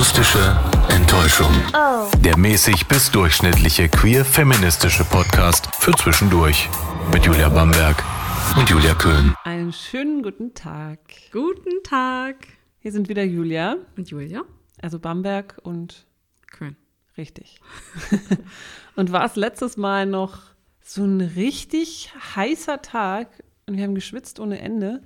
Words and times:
Akustische 0.00 0.56
Enttäuschung. 0.88 1.52
Der 2.24 2.38
mäßig 2.38 2.88
bis 2.88 3.10
durchschnittliche 3.10 3.90
queer-feministische 3.90 5.04
Podcast 5.04 5.68
für 5.74 5.92
zwischendurch. 5.92 6.70
Mit 7.12 7.26
Julia 7.26 7.50
Bamberg 7.50 8.02
und 8.56 8.70
Julia 8.70 8.94
Köhn. 8.94 9.34
Einen 9.44 9.74
schönen 9.74 10.22
guten 10.22 10.54
Tag. 10.54 11.00
Guten 11.30 11.82
Tag. 11.82 12.36
Hier 12.78 12.92
sind 12.92 13.10
wieder 13.10 13.24
Julia, 13.24 13.76
Und 13.98 14.08
Julia? 14.08 14.44
also 14.80 14.98
Bamberg 14.98 15.58
und 15.64 16.06
Köln. 16.50 16.76
richtig. 17.18 17.60
und 18.96 19.12
war 19.12 19.26
es 19.26 19.36
letztes 19.36 19.76
Mal 19.76 20.06
noch 20.06 20.38
so 20.80 21.04
ein 21.04 21.20
richtig 21.20 22.10
heißer 22.34 22.80
Tag 22.80 23.28
und 23.66 23.76
wir 23.76 23.84
haben 23.84 23.94
geschwitzt 23.94 24.40
ohne 24.40 24.60
Ende. 24.60 25.02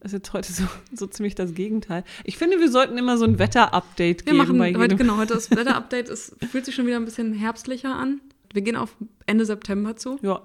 Das 0.00 0.12
ist 0.12 0.18
jetzt 0.18 0.32
heute 0.32 0.52
so, 0.52 0.64
so 0.94 1.06
ziemlich 1.06 1.34
das 1.34 1.54
Gegenteil. 1.54 2.04
Ich 2.24 2.36
finde, 2.38 2.58
wir 2.60 2.70
sollten 2.70 2.96
immer 2.98 3.18
so 3.18 3.24
ein 3.24 3.38
Wetter-Update 3.38 4.26
Wir 4.26 4.32
geben 4.32 4.36
machen 4.38 4.58
bei 4.58 4.70
heute, 4.70 4.80
jedem. 4.82 4.98
genau, 4.98 5.16
heute 5.16 5.34
das 5.34 5.50
Wetter-Update 5.56 6.08
ist, 6.08 6.36
fühlt 6.50 6.64
sich 6.64 6.74
schon 6.74 6.86
wieder 6.86 6.96
ein 6.96 7.04
bisschen 7.04 7.32
herbstlicher 7.34 7.94
an. 7.94 8.20
Wir 8.52 8.62
gehen 8.62 8.76
auf 8.76 8.96
Ende 9.26 9.44
September 9.44 9.96
zu. 9.96 10.18
Ja, 10.22 10.42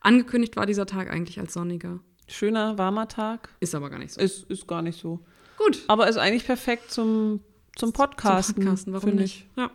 Angekündigt 0.00 0.56
war 0.56 0.66
dieser 0.66 0.84
Tag 0.86 1.10
eigentlich 1.10 1.40
als 1.40 1.54
sonniger. 1.54 2.00
schöner, 2.28 2.76
warmer 2.76 3.08
Tag. 3.08 3.48
Ist 3.60 3.74
aber 3.74 3.88
gar 3.88 3.98
nicht 3.98 4.12
so. 4.12 4.20
Ist, 4.20 4.44
ist 4.50 4.66
gar 4.66 4.82
nicht 4.82 5.00
so. 5.00 5.20
Gut. 5.56 5.82
Aber 5.88 6.08
ist 6.08 6.18
eigentlich 6.18 6.44
perfekt 6.44 6.90
zum, 6.90 7.40
zum 7.76 7.92
Podcasten. 7.94 8.54
Zum 8.56 8.64
Podcasten, 8.64 8.92
warum 8.92 9.14
nicht? 9.14 9.46
Ja. 9.56 9.70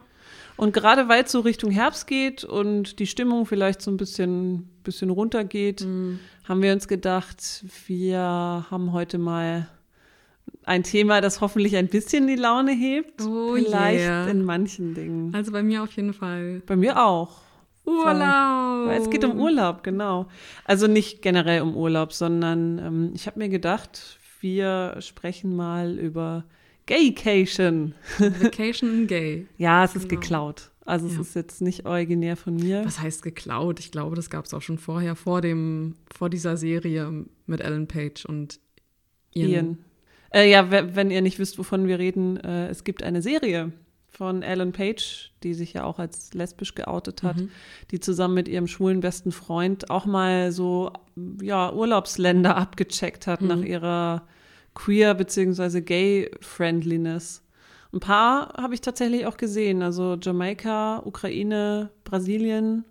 Und 0.59 0.73
gerade 0.73 1.07
weil 1.07 1.23
es 1.23 1.31
so 1.31 1.39
Richtung 1.39 1.71
Herbst 1.71 2.05
geht 2.05 2.43
und 2.43 2.99
die 2.99 3.07
Stimmung 3.07 3.45
vielleicht 3.45 3.81
so 3.81 3.89
ein 3.89 3.95
bisschen, 3.95 4.67
bisschen 4.83 5.09
runtergeht, 5.09 5.85
Mhm. 5.85 6.19
haben 6.43 6.61
wir 6.61 6.73
uns 6.73 6.89
gedacht, 6.89 7.63
wir 7.87 8.65
haben 8.69 8.91
heute 8.91 9.17
mal 9.19 9.69
ein 10.65 10.83
Thema, 10.83 11.21
das 11.21 11.39
hoffentlich 11.39 11.77
ein 11.77 11.87
bisschen 11.87 12.27
die 12.27 12.35
Laune 12.35 12.73
hebt. 12.73 13.21
Oh 13.21 13.53
vielleicht 13.55 14.01
yeah. 14.01 14.27
in 14.27 14.43
manchen 14.43 14.95
Dingen. 14.95 15.33
Also 15.33 15.53
bei 15.53 15.63
mir 15.63 15.81
auf 15.81 15.93
jeden 15.93 16.13
Fall. 16.13 16.61
Bei 16.65 16.75
mir 16.75 17.01
auch. 17.01 17.37
Urlaub. 17.85 18.91
Es 18.91 19.09
geht 19.09 19.23
um 19.23 19.39
Urlaub, 19.39 19.81
genau. 19.83 20.27
Also 20.65 20.87
nicht 20.87 21.21
generell 21.21 21.61
um 21.61 21.75
Urlaub, 21.75 22.11
sondern 22.11 22.79
ähm, 22.79 23.11
ich 23.15 23.27
habe 23.27 23.39
mir 23.39 23.47
gedacht, 23.49 24.19
wir 24.41 24.97
sprechen 24.99 25.55
mal 25.55 25.97
über 25.97 26.43
Gaycation. 26.89 27.93
Vacation 28.17 29.07
Gay. 29.07 29.47
Ja, 29.57 29.83
es 29.85 29.95
ist 29.95 30.09
Genau. 30.09 30.19
geklaut. 30.21 30.71
Also 30.85 31.05
es 31.07 31.13
Ja. 31.15 31.21
ist 31.21 31.35
jetzt 31.35 31.61
nicht 31.61 31.85
originär 31.85 32.35
von 32.35 32.55
mir. 32.55 32.83
Was 32.83 32.99
heißt 32.99 33.21
geklaut? 33.21 33.79
Ich 33.79 33.91
glaube, 33.91 34.15
das 34.15 34.29
gab 34.31 34.45
es 34.45 34.53
auch 34.55 34.61
schon 34.63 34.79
vorher, 34.79 35.15
vor 35.15 35.41
dem, 35.41 35.95
vor 36.11 36.29
dieser 36.31 36.57
Serie 36.57 37.25
mit 37.45 37.61
Ellen 37.61 37.87
Page 37.87 38.25
und 38.25 38.59
Ian. 39.33 39.49
Ian. 39.51 39.77
Äh, 40.31 40.49
ja, 40.49 40.71
we- 40.71 40.95
wenn 40.95 41.11
ihr 41.11 41.21
nicht 41.21 41.37
wisst, 41.39 41.59
wovon 41.59 41.87
wir 41.87 41.99
reden, 41.99 42.37
äh, 42.37 42.69
es 42.69 42.83
gibt 42.83 43.03
eine 43.03 43.21
Serie 43.21 43.71
von 44.07 44.41
Ellen 44.41 44.71
Page, 44.71 45.31
die 45.43 45.53
sich 45.53 45.73
ja 45.73 45.83
auch 45.83 45.99
als 45.99 46.33
lesbisch 46.33 46.73
geoutet 46.73 47.21
hat, 47.21 47.37
Mhm. 47.37 47.49
die 47.91 47.99
zusammen 47.99 48.33
mit 48.33 48.47
ihrem 48.47 48.65
schwulen 48.67 48.99
besten 49.01 49.31
Freund 49.31 49.91
auch 49.91 50.05
mal 50.07 50.51
so 50.51 50.91
ja, 51.41 51.71
Urlaubsländer 51.71 52.57
abgecheckt 52.57 53.27
hat 53.27 53.41
nach 53.43 53.61
ihrer 53.61 54.27
queer 54.79 55.13
bzw. 55.13 55.81
gay 55.81 56.31
Friendliness. 56.39 57.43
Ein 57.91 57.99
paar 57.99 58.53
habe 58.57 58.73
ich 58.75 58.81
tatsächlich 58.81 59.25
auch 59.25 59.35
gesehen, 59.35 59.81
also 59.81 60.17
Jamaika, 60.21 61.01
Ukraine, 61.05 61.89
Brasilien. 62.05 62.85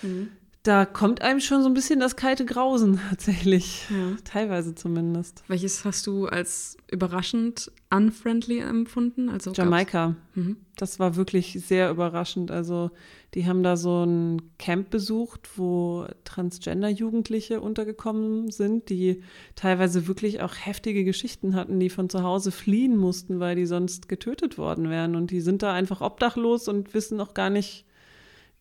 Mhm. 0.00 0.30
Da 0.62 0.86
kommt 0.86 1.20
einem 1.22 1.40
schon 1.40 1.62
so 1.62 1.68
ein 1.68 1.74
bisschen 1.74 2.00
das 2.00 2.16
kalte 2.16 2.46
Grausen 2.46 2.98
tatsächlich. 3.10 3.84
Ja. 3.90 4.16
Teilweise 4.24 4.74
zumindest. 4.74 5.42
Welches 5.48 5.84
hast 5.84 6.06
du 6.06 6.26
als 6.26 6.76
überraschend 6.90 7.70
unfriendly 7.92 8.58
empfunden? 8.60 9.28
Also 9.28 9.52
Jamaika. 9.52 10.16
Mhm. 10.34 10.56
Das 10.76 10.98
war 10.98 11.14
wirklich 11.14 11.60
sehr 11.64 11.90
überraschend. 11.90 12.50
Also 12.50 12.90
die 13.34 13.46
haben 13.46 13.62
da 13.62 13.76
so 13.76 14.04
ein 14.04 14.40
Camp 14.58 14.90
besucht, 14.90 15.50
wo 15.56 16.06
Transgender-Jugendliche 16.24 17.60
untergekommen 17.60 18.50
sind, 18.50 18.88
die 18.88 19.22
teilweise 19.56 20.06
wirklich 20.06 20.40
auch 20.40 20.54
heftige 20.54 21.04
Geschichten 21.04 21.54
hatten, 21.54 21.78
die 21.78 21.90
von 21.90 22.08
zu 22.08 22.22
Hause 22.22 22.50
fliehen 22.50 22.96
mussten, 22.96 23.40
weil 23.40 23.56
die 23.56 23.66
sonst 23.66 24.08
getötet 24.08 24.56
worden 24.56 24.88
wären. 24.88 25.14
Und 25.14 25.30
die 25.30 25.42
sind 25.42 25.62
da 25.62 25.74
einfach 25.74 26.00
obdachlos 26.00 26.68
und 26.68 26.94
wissen 26.94 27.20
auch 27.20 27.34
gar 27.34 27.50
nicht, 27.50 27.84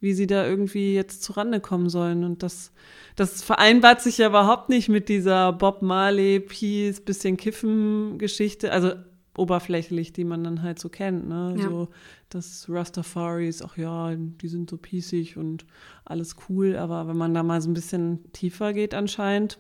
wie 0.01 0.13
sie 0.13 0.27
da 0.27 0.45
irgendwie 0.45 0.93
jetzt 0.93 1.23
zurande 1.23 1.61
kommen 1.61 1.87
sollen. 1.87 2.25
Und 2.25 2.43
das, 2.43 2.73
das 3.15 3.41
vereinbart 3.43 4.01
sich 4.01 4.17
ja 4.17 4.27
überhaupt 4.27 4.67
nicht 4.67 4.89
mit 4.89 5.07
dieser 5.07 5.53
Bob 5.53 5.81
Marley, 5.81 6.41
Peace, 6.41 6.99
bisschen 6.99 7.37
Kiffen-Geschichte. 7.37 8.73
Also 8.73 8.93
oberflächlich, 9.37 10.11
die 10.13 10.23
man 10.25 10.43
dann 10.43 10.61
halt 10.61 10.79
so 10.79 10.89
kennt, 10.89 11.27
ne? 11.27 11.55
Ja. 11.57 11.69
So, 11.69 11.87
das 12.29 12.65
Rastafaris, 12.69 13.61
ach 13.61 13.77
ja, 13.77 14.13
die 14.15 14.47
sind 14.47 14.69
so 14.69 14.77
pießig 14.77 15.37
und 15.37 15.65
alles 16.05 16.35
cool, 16.49 16.75
aber 16.75 17.07
wenn 17.07 17.17
man 17.17 17.33
da 17.33 17.41
mal 17.43 17.61
so 17.61 17.69
ein 17.69 17.73
bisschen 17.73 18.31
tiefer 18.33 18.73
geht 18.73 18.93
anscheinend, 18.93 19.57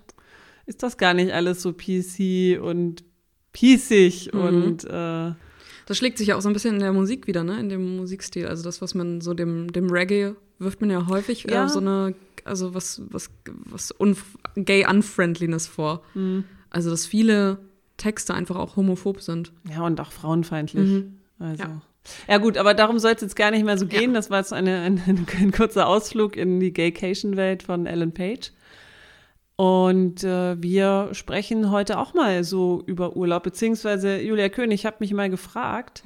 ist 0.65 0.83
das 0.83 0.97
gar 0.97 1.13
nicht 1.13 1.31
alles 1.33 1.61
so 1.61 1.73
PC 1.73 2.59
und 2.61 3.03
pießig 3.53 4.31
Mhm. 4.33 4.39
und 4.41 4.83
äh, 4.85 5.33
Das 5.87 5.97
schlägt 5.97 6.17
sich 6.17 6.27
ja 6.27 6.35
auch 6.37 6.41
so 6.41 6.49
ein 6.49 6.53
bisschen 6.53 6.75
in 6.75 6.79
der 6.79 6.93
Musik 6.93 7.27
wieder, 7.27 7.43
ne? 7.43 7.59
In 7.59 7.67
dem 7.67 7.97
Musikstil. 7.97 8.47
Also 8.47 8.63
das, 8.63 8.81
was 8.81 8.93
man 8.93 9.19
so 9.19 9.33
dem, 9.33 9.71
dem 9.73 9.89
Reggae 9.89 10.35
wirft 10.59 10.79
man 10.79 10.89
ja 10.89 11.07
häufig 11.07 11.45
Ja. 11.49 11.65
Äh, 11.65 11.69
so 11.69 11.79
eine, 11.79 12.13
also 12.45 12.73
was, 12.73 13.01
was, 13.09 13.29
was 13.65 13.93
Gay 14.55 14.85
Unfriendliness 14.87 15.67
vor. 15.67 16.03
hm. 16.13 16.43
Also 16.69 16.89
dass 16.89 17.05
viele 17.05 17.57
Texte 18.01 18.33
einfach 18.33 18.55
auch 18.57 18.75
homophob 18.75 19.21
sind. 19.21 19.53
ja, 19.69 19.81
und 19.85 19.99
auch 20.01 20.11
frauenfeindlich. 20.11 20.87
Mhm. 20.89 21.19
Also. 21.39 21.63
Ja. 21.63 21.81
Ja. 22.27 22.37
gut, 22.39 22.57
aber 22.57 22.73
darum 22.73 22.97
soll 22.99 23.11
es 23.13 23.21
jetzt 23.21 23.35
gar 23.35 23.51
nicht 23.51 23.63
mehr 23.63 23.77
so 23.77 23.85
Ja. 23.85 23.99
gehen. 23.99 24.13
Das 24.13 24.29
war 24.31 24.39
jetzt 24.39 24.53
eine, 24.53 24.79
ein, 24.81 24.99
ein, 25.39 25.51
kurzer 25.51 25.87
Ausflug 25.87 26.35
in 26.35 26.59
die 26.59 26.73
Gaycation-Welt 26.73 27.61
von 27.63 27.85
Ellen 27.85 28.11
Page. 28.13 28.51
Und 29.55 30.23
äh, 30.23 30.61
wir 30.61 31.09
sprechen 31.11 31.69
heute 31.69 31.99
auch 31.99 32.13
mal 32.15 32.43
so 32.43 32.81
über 32.87 33.15
Urlaub, 33.15 33.43
beziehungsweise 33.43 34.19
Julia 34.19 34.49
König, 34.49 34.79
ich 34.81 34.85
habe 34.87 34.97
mich 34.99 35.13
mal 35.13 35.29
gefragt, 35.29 36.03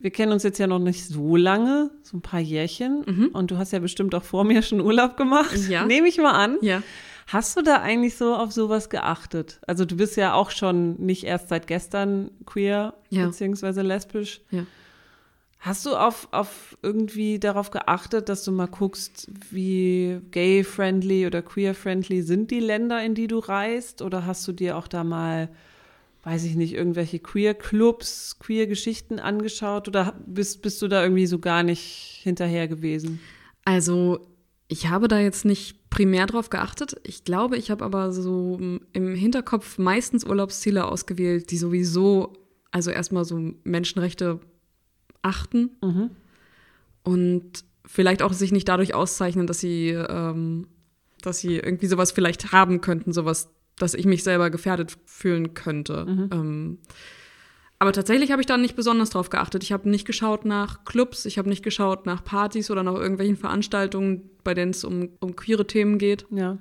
wir 0.00 0.10
kennen 0.10 0.32
uns 0.32 0.42
jetzt 0.42 0.58
ja 0.58 0.66
noch 0.66 0.80
nicht 0.80 1.06
so 1.06 1.36
lange, 1.36 1.90
so 2.02 2.16
ein 2.16 2.20
paar 2.22 2.40
Jährchen, 2.40 3.30
und 3.32 3.50
du 3.52 3.58
hast 3.58 3.72
ja 3.72 3.78
bestimmt 3.78 4.14
auch 4.14 4.24
vor 4.24 4.42
mir 4.44 4.62
schon 4.62 4.80
Urlaub 4.80 5.16
gemacht, 5.16 5.56
Mhm. 5.56 5.70
Ja. 5.70 5.86
nehme 5.86 6.08
ich 6.08 6.18
mal 6.18 6.32
an. 6.32 6.56
Ja. 6.62 6.82
Hast 7.26 7.56
du 7.56 7.62
da 7.62 7.80
eigentlich 7.80 8.16
so 8.16 8.34
auf 8.34 8.52
sowas 8.52 8.90
geachtet? 8.90 9.60
Also 9.66 9.84
du 9.84 9.96
bist 9.96 10.16
ja 10.16 10.34
auch 10.34 10.50
schon 10.50 10.96
nicht 10.96 11.24
erst 11.24 11.48
seit 11.48 11.66
gestern 11.66 12.30
queer 12.46 12.94
Ja. 13.10 13.26
beziehungsweise 13.26 13.82
lesbisch. 13.82 14.40
Ja. 14.50 14.66
Hast 15.58 15.86
du 15.86 15.96
auf, 15.96 16.28
auf 16.30 16.76
irgendwie 16.82 17.38
darauf 17.38 17.70
geachtet, 17.70 18.28
dass 18.28 18.44
du 18.44 18.52
mal 18.52 18.66
guckst, 18.66 19.30
wie 19.50 20.20
gay-friendly 20.30 21.26
oder 21.26 21.40
queer-friendly 21.40 22.20
sind 22.20 22.50
die 22.50 22.60
Länder, 22.60 23.02
in 23.02 23.14
die 23.14 23.28
du 23.28 23.38
reist? 23.38 24.02
Oder 24.02 24.26
hast 24.26 24.46
du 24.46 24.52
dir 24.52 24.76
auch 24.76 24.88
da 24.88 25.04
mal, 25.04 25.48
weiß 26.24 26.44
ich 26.44 26.54
nicht, 26.56 26.74
irgendwelche 26.74 27.18
Queer-Clubs, 27.18 28.38
Queer-Geschichten 28.40 29.18
angeschaut? 29.18 29.88
Oder 29.88 30.12
bist, 30.26 30.60
bist 30.60 30.82
du 30.82 30.88
da 30.88 31.02
irgendwie 31.02 31.26
so 31.26 31.38
gar 31.38 31.62
nicht 31.62 32.20
hinterher 32.22 32.68
gewesen? 32.68 33.20
Also 33.64 34.20
ich 34.68 34.88
habe 34.88 35.08
da 35.08 35.18
jetzt 35.18 35.44
nicht 35.44 35.90
primär 35.90 36.26
drauf 36.26 36.50
geachtet. 36.50 36.96
Ich 37.04 37.24
glaube, 37.24 37.56
ich 37.56 37.70
habe 37.70 37.84
aber 37.84 38.12
so 38.12 38.58
im 38.92 39.14
Hinterkopf 39.14 39.78
meistens 39.78 40.24
Urlaubsziele 40.24 40.86
ausgewählt, 40.86 41.50
die 41.50 41.58
sowieso, 41.58 42.32
also 42.70 42.90
erstmal 42.90 43.24
so 43.24 43.52
Menschenrechte 43.64 44.40
achten 45.22 45.70
Mhm. 45.82 46.10
und 47.02 47.64
vielleicht 47.86 48.22
auch 48.22 48.32
sich 48.32 48.52
nicht 48.52 48.68
dadurch 48.68 48.94
auszeichnen, 48.94 49.46
dass 49.46 49.60
sie, 49.60 49.88
ähm, 49.90 50.66
dass 51.22 51.38
sie 51.38 51.56
irgendwie 51.56 51.86
sowas 51.86 52.12
vielleicht 52.12 52.52
haben 52.52 52.80
könnten, 52.80 53.12
sowas, 53.12 53.50
dass 53.78 53.94
ich 53.94 54.06
mich 54.06 54.24
selber 54.24 54.50
gefährdet 54.50 54.96
fühlen 55.04 55.54
könnte. 55.54 56.06
Ähm, 56.32 56.78
aber 57.84 57.92
tatsächlich 57.92 58.32
habe 58.32 58.40
ich 58.40 58.46
da 58.46 58.56
nicht 58.56 58.76
besonders 58.76 59.10
drauf 59.10 59.28
geachtet. 59.28 59.62
Ich 59.62 59.70
habe 59.70 59.90
nicht 59.90 60.06
geschaut 60.06 60.46
nach 60.46 60.86
Clubs, 60.86 61.26
ich 61.26 61.36
habe 61.36 61.50
nicht 61.50 61.62
geschaut 61.62 62.06
nach 62.06 62.24
Partys 62.24 62.70
oder 62.70 62.82
nach 62.82 62.94
irgendwelchen 62.94 63.36
Veranstaltungen, 63.36 64.30
bei 64.42 64.54
denen 64.54 64.70
es 64.70 64.84
um, 64.84 65.10
um 65.20 65.36
queere 65.36 65.66
Themen 65.66 65.98
geht. 65.98 66.24
Ja. 66.30 66.56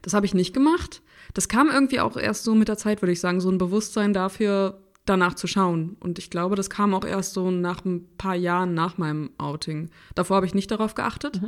Das 0.00 0.14
habe 0.14 0.24
ich 0.24 0.32
nicht 0.32 0.54
gemacht. 0.54 1.02
Das 1.34 1.48
kam 1.48 1.68
irgendwie 1.68 2.00
auch 2.00 2.16
erst 2.16 2.44
so 2.44 2.54
mit 2.54 2.68
der 2.68 2.78
Zeit, 2.78 3.02
würde 3.02 3.12
ich 3.12 3.20
sagen, 3.20 3.42
so 3.42 3.50
ein 3.50 3.58
Bewusstsein 3.58 4.14
dafür, 4.14 4.80
danach 5.04 5.34
zu 5.34 5.46
schauen. 5.46 5.98
Und 6.00 6.18
ich 6.18 6.30
glaube, 6.30 6.56
das 6.56 6.70
kam 6.70 6.94
auch 6.94 7.04
erst 7.04 7.34
so 7.34 7.50
nach 7.50 7.84
ein 7.84 8.08
paar 8.16 8.34
Jahren 8.34 8.72
nach 8.72 8.96
meinem 8.96 9.28
Outing. 9.36 9.90
Davor 10.14 10.36
habe 10.36 10.46
ich 10.46 10.54
nicht 10.54 10.70
darauf 10.70 10.94
geachtet. 10.94 11.38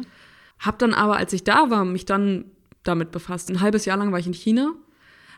Hab 0.59 0.79
dann 0.79 0.93
aber, 0.93 1.17
als 1.17 1.33
ich 1.33 1.45
da 1.45 1.71
war, 1.71 1.87
mich 1.87 2.05
dann 2.05 2.45
damit 2.83 3.11
befasst. 3.11 3.49
Ein 3.49 3.63
halbes 3.63 3.87
Jahr 3.87 3.97
lang 3.97 4.13
war 4.13 4.19
ich 4.19 4.27
in 4.27 4.35
China, 4.35 4.75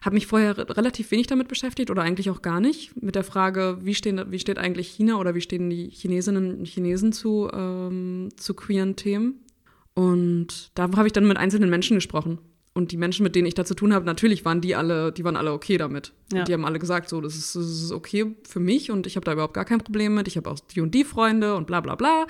habe 0.02 0.14
mich 0.14 0.26
vorher 0.26 0.56
re- 0.56 0.76
relativ 0.76 1.10
wenig 1.10 1.26
damit 1.26 1.48
beschäftigt 1.48 1.90
oder 1.90 2.02
eigentlich 2.02 2.30
auch 2.30 2.42
gar 2.42 2.60
nicht 2.60 3.00
mit 3.00 3.14
der 3.14 3.24
Frage, 3.24 3.78
wie, 3.82 3.94
stehen, 3.94 4.20
wie 4.30 4.38
steht 4.38 4.58
eigentlich 4.58 4.88
China 4.88 5.16
oder 5.16 5.34
wie 5.34 5.40
stehen 5.40 5.70
die 5.70 5.88
Chinesinnen 5.90 6.58
und 6.58 6.66
Chinesen 6.66 7.12
zu, 7.12 7.50
ähm, 7.52 8.28
zu 8.36 8.54
queeren 8.54 8.96
Themen. 8.96 9.44
Und 9.94 10.70
da 10.74 10.90
habe 10.96 11.06
ich 11.06 11.12
dann 11.12 11.26
mit 11.26 11.38
einzelnen 11.38 11.70
Menschen 11.70 11.96
gesprochen. 11.96 12.38
Und 12.74 12.92
die 12.92 12.98
Menschen, 12.98 13.22
mit 13.22 13.34
denen 13.34 13.46
ich 13.46 13.54
da 13.54 13.64
zu 13.64 13.74
tun 13.74 13.94
habe, 13.94 14.04
natürlich 14.04 14.44
waren 14.44 14.60
die 14.60 14.74
alle, 14.74 15.10
die 15.10 15.24
waren 15.24 15.36
alle 15.36 15.54
okay 15.54 15.78
damit. 15.78 16.12
Ja. 16.30 16.40
Und 16.40 16.48
die 16.48 16.52
haben 16.52 16.66
alle 16.66 16.78
gesagt, 16.78 17.08
so, 17.08 17.22
das 17.22 17.34
ist, 17.34 17.56
das 17.56 17.64
ist 17.64 17.90
okay 17.90 18.36
für 18.46 18.60
mich 18.60 18.90
und 18.90 19.06
ich 19.06 19.16
habe 19.16 19.24
da 19.24 19.32
überhaupt 19.32 19.54
gar 19.54 19.64
kein 19.64 19.78
Problem 19.78 20.14
mit. 20.14 20.28
Ich 20.28 20.36
habe 20.36 20.50
auch 20.50 20.60
die 20.60 20.82
und 20.82 20.94
die 20.94 21.04
Freunde 21.04 21.54
und 21.54 21.66
bla 21.66 21.80
bla 21.80 21.94
bla. 21.94 22.26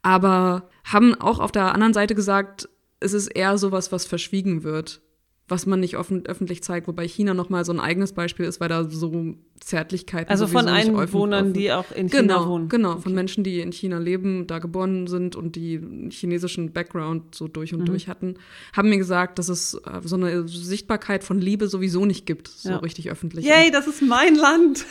Aber 0.00 0.70
haben 0.84 1.14
auch 1.14 1.40
auf 1.40 1.52
der 1.52 1.74
anderen 1.74 1.92
Seite 1.92 2.14
gesagt, 2.14 2.70
es 3.00 3.12
ist 3.12 3.28
eher 3.28 3.58
sowas, 3.58 3.92
was 3.92 4.06
verschwiegen 4.06 4.62
wird 4.62 5.02
was 5.48 5.64
man 5.64 5.78
nicht 5.78 5.96
offen, 5.96 6.26
öffentlich 6.26 6.62
zeigt, 6.62 6.88
wobei 6.88 7.06
China 7.06 7.32
nochmal 7.32 7.64
so 7.64 7.72
ein 7.72 7.78
eigenes 7.78 8.12
Beispiel 8.12 8.46
ist, 8.46 8.60
weil 8.60 8.68
da 8.68 8.84
so 8.88 9.34
Zärtlichkeiten 9.60 10.28
Also 10.28 10.48
von 10.48 10.66
Einwohnern, 10.68 11.52
die 11.52 11.72
auch 11.72 11.92
in 11.92 12.08
China 12.08 12.20
genau, 12.20 12.48
wohnen. 12.48 12.68
Genau, 12.68 12.92
okay. 12.92 13.02
von 13.02 13.14
Menschen, 13.14 13.44
die 13.44 13.60
in 13.60 13.70
China 13.72 13.98
leben, 13.98 14.48
da 14.48 14.58
geboren 14.58 15.06
sind 15.06 15.36
und 15.36 15.54
die 15.54 16.08
chinesischen 16.10 16.72
Background 16.72 17.34
so 17.34 17.46
durch 17.46 17.72
und 17.72 17.80
mhm. 17.80 17.86
durch 17.86 18.08
hatten, 18.08 18.34
haben 18.72 18.88
mir 18.88 18.98
gesagt, 18.98 19.38
dass 19.38 19.48
es 19.48 19.74
äh, 19.74 20.00
so 20.02 20.16
eine 20.16 20.48
Sichtbarkeit 20.48 21.22
von 21.22 21.40
Liebe 21.40 21.68
sowieso 21.68 22.06
nicht 22.06 22.26
gibt, 22.26 22.48
so 22.48 22.70
ja. 22.70 22.76
richtig 22.78 23.10
öffentlich. 23.10 23.46
Yay, 23.46 23.70
das 23.70 23.86
ist 23.86 24.02
mein 24.02 24.34
Land! 24.34 24.84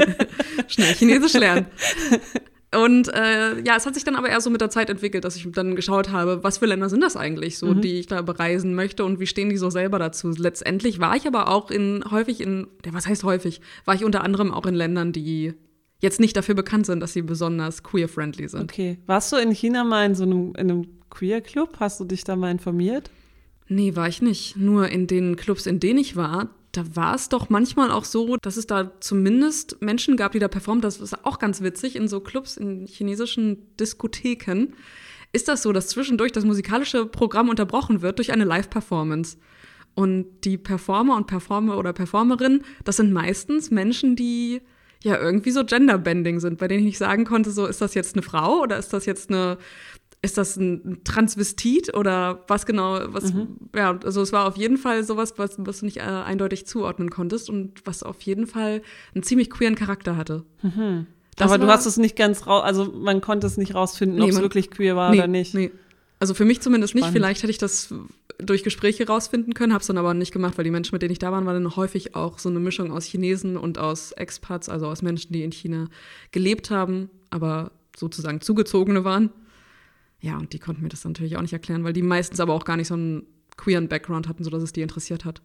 Schnell 0.68 0.94
Chinesisch 0.94 1.34
lernen. 1.34 1.66
Und 2.76 3.08
äh, 3.14 3.60
ja, 3.62 3.76
es 3.76 3.86
hat 3.86 3.94
sich 3.94 4.04
dann 4.04 4.16
aber 4.16 4.28
eher 4.28 4.40
so 4.40 4.50
mit 4.50 4.60
der 4.60 4.70
Zeit 4.70 4.90
entwickelt, 4.90 5.24
dass 5.24 5.36
ich 5.36 5.50
dann 5.52 5.76
geschaut 5.76 6.10
habe, 6.10 6.42
was 6.42 6.58
für 6.58 6.66
Länder 6.66 6.88
sind 6.88 7.02
das 7.02 7.16
eigentlich 7.16 7.58
so, 7.58 7.66
mhm. 7.66 7.80
die 7.80 7.98
ich 7.98 8.06
da 8.06 8.22
bereisen 8.22 8.74
möchte 8.74 9.04
und 9.04 9.18
wie 9.20 9.26
stehen 9.26 9.48
die 9.48 9.56
so 9.56 9.70
selber 9.70 9.98
dazu. 9.98 10.30
Letztendlich 10.36 11.00
war 11.00 11.16
ich 11.16 11.26
aber 11.26 11.48
auch 11.48 11.70
in 11.70 12.04
häufig 12.10 12.40
in, 12.40 12.66
ja, 12.84 12.92
was 12.92 13.06
heißt 13.06 13.24
häufig, 13.24 13.60
war 13.84 13.94
ich 13.94 14.04
unter 14.04 14.22
anderem 14.22 14.52
auch 14.52 14.66
in 14.66 14.74
Ländern, 14.74 15.12
die 15.12 15.54
jetzt 16.00 16.20
nicht 16.20 16.36
dafür 16.36 16.54
bekannt 16.54 16.86
sind, 16.86 17.00
dass 17.00 17.12
sie 17.12 17.22
besonders 17.22 17.82
queer-friendly 17.82 18.48
sind. 18.48 18.64
Okay. 18.64 18.98
Warst 19.06 19.32
du 19.32 19.36
in 19.36 19.50
China 19.52 19.84
mal 19.84 20.04
in 20.04 20.14
so 20.14 20.24
einem, 20.24 20.48
in 20.56 20.70
einem 20.70 20.86
Queer-Club? 21.10 21.76
Hast 21.80 22.00
du 22.00 22.04
dich 22.04 22.24
da 22.24 22.36
mal 22.36 22.50
informiert? 22.50 23.10
Nee, 23.68 23.96
war 23.96 24.08
ich 24.08 24.22
nicht. 24.22 24.56
Nur 24.56 24.88
in 24.88 25.06
den 25.06 25.36
Clubs, 25.36 25.66
in 25.66 25.80
denen 25.80 25.98
ich 25.98 26.14
war, 26.14 26.50
da 26.76 26.84
war 26.94 27.14
es 27.14 27.28
doch 27.28 27.48
manchmal 27.48 27.90
auch 27.90 28.04
so, 28.04 28.36
dass 28.36 28.56
es 28.56 28.66
da 28.66 28.92
zumindest 29.00 29.80
Menschen 29.80 30.16
gab, 30.16 30.32
die 30.32 30.38
da 30.38 30.48
performt. 30.48 30.84
Das 30.84 31.00
ist 31.00 31.24
auch 31.24 31.38
ganz 31.38 31.62
witzig. 31.62 31.96
In 31.96 32.08
so 32.08 32.20
Clubs, 32.20 32.56
in 32.56 32.86
chinesischen 32.86 33.74
Diskotheken 33.76 34.68
ist 35.32 35.48
das 35.48 35.62
so, 35.62 35.72
dass 35.72 35.88
zwischendurch 35.88 36.32
das 36.32 36.44
musikalische 36.44 37.06
Programm 37.06 37.48
unterbrochen 37.48 38.02
wird 38.02 38.18
durch 38.18 38.32
eine 38.32 38.44
Live-Performance. 38.44 39.38
Und 39.94 40.26
die 40.44 40.58
Performer 40.58 41.16
und 41.16 41.26
Performer 41.26 41.78
oder 41.78 41.92
Performerin, 41.92 42.62
das 42.84 42.96
sind 42.96 43.12
meistens 43.12 43.70
Menschen, 43.70 44.14
die 44.14 44.60
ja 45.02 45.18
irgendwie 45.18 45.50
so 45.50 45.64
Genderbending 45.64 46.40
sind, 46.40 46.58
bei 46.58 46.68
denen 46.68 46.80
ich 46.80 46.86
nicht 46.86 46.98
sagen 46.98 47.24
konnte, 47.24 47.50
so 47.50 47.66
ist 47.66 47.80
das 47.80 47.94
jetzt 47.94 48.14
eine 48.14 48.22
Frau 48.22 48.60
oder 48.60 48.76
ist 48.76 48.92
das 48.92 49.06
jetzt 49.06 49.30
eine 49.30 49.56
ist 50.26 50.36
das 50.36 50.56
ein 50.56 51.00
Transvestit 51.04 51.96
oder 51.96 52.44
was 52.48 52.66
genau, 52.66 53.00
was, 53.06 53.32
mhm. 53.32 53.56
ja, 53.74 53.98
also 54.04 54.20
es 54.20 54.32
war 54.32 54.46
auf 54.46 54.56
jeden 54.56 54.76
Fall 54.76 55.04
sowas, 55.04 55.34
was, 55.38 55.54
was 55.58 55.80
du 55.80 55.86
nicht 55.86 55.98
äh, 55.98 56.00
eindeutig 56.00 56.66
zuordnen 56.66 57.10
konntest 57.10 57.48
und 57.48 57.86
was 57.86 58.02
auf 58.02 58.20
jeden 58.22 58.46
Fall 58.46 58.82
einen 59.14 59.22
ziemlich 59.22 59.48
queeren 59.48 59.74
Charakter 59.74 60.16
hatte. 60.16 60.44
Mhm. 60.62 61.06
Aber 61.38 61.58
du 61.58 61.66
hast 61.66 61.86
es 61.86 61.96
nicht 61.96 62.16
ganz 62.16 62.46
raus, 62.46 62.64
also 62.64 62.92
man 62.92 63.20
konnte 63.20 63.46
es 63.46 63.56
nicht 63.56 63.74
rausfinden, 63.74 64.18
nee, 64.18 64.24
ob 64.24 64.30
es 64.30 64.40
wirklich 64.40 64.70
queer 64.70 64.96
war 64.96 65.10
nee, 65.10 65.18
oder 65.18 65.26
nicht. 65.26 65.54
Nee. 65.54 65.70
Also 66.18 66.34
für 66.34 66.44
mich 66.44 66.60
zumindest 66.60 66.92
Spannend. 66.92 67.06
nicht. 67.06 67.12
Vielleicht 67.12 67.42
hätte 67.42 67.50
ich 67.50 67.58
das 67.58 67.94
durch 68.38 68.64
Gespräche 68.64 69.06
rausfinden 69.06 69.54
können, 69.54 69.72
habe 69.72 69.82
es 69.82 69.86
dann 69.86 69.98
aber 69.98 70.14
nicht 70.14 70.32
gemacht, 70.32 70.58
weil 70.58 70.64
die 70.64 70.70
Menschen, 70.70 70.94
mit 70.94 71.02
denen 71.02 71.12
ich 71.12 71.18
da 71.18 71.30
war, 71.32 71.44
waren 71.44 71.62
dann 71.62 71.76
häufig 71.76 72.14
auch 72.14 72.38
so 72.38 72.48
eine 72.48 72.60
Mischung 72.60 72.90
aus 72.90 73.04
Chinesen 73.04 73.56
und 73.56 73.78
aus 73.78 74.12
Expats, 74.12 74.68
also 74.68 74.86
aus 74.86 75.02
Menschen, 75.02 75.32
die 75.32 75.42
in 75.42 75.52
China 75.52 75.88
gelebt 76.32 76.70
haben, 76.70 77.10
aber 77.30 77.70
sozusagen 77.96 78.40
Zugezogene 78.40 79.04
waren. 79.04 79.30
Ja, 80.20 80.36
und 80.38 80.52
die 80.52 80.58
konnten 80.58 80.82
mir 80.82 80.88
das 80.88 81.04
natürlich 81.04 81.36
auch 81.36 81.42
nicht 81.42 81.52
erklären, 81.52 81.84
weil 81.84 81.92
die 81.92 82.02
meistens 82.02 82.40
aber 82.40 82.54
auch 82.54 82.64
gar 82.64 82.76
nicht 82.76 82.88
so 82.88 82.94
einen 82.94 83.26
queeren 83.56 83.88
Background 83.88 84.28
hatten, 84.28 84.44
sodass 84.44 84.62
es 84.62 84.72
die 84.72 84.82
interessiert 84.82 85.24
hat. 85.24 85.42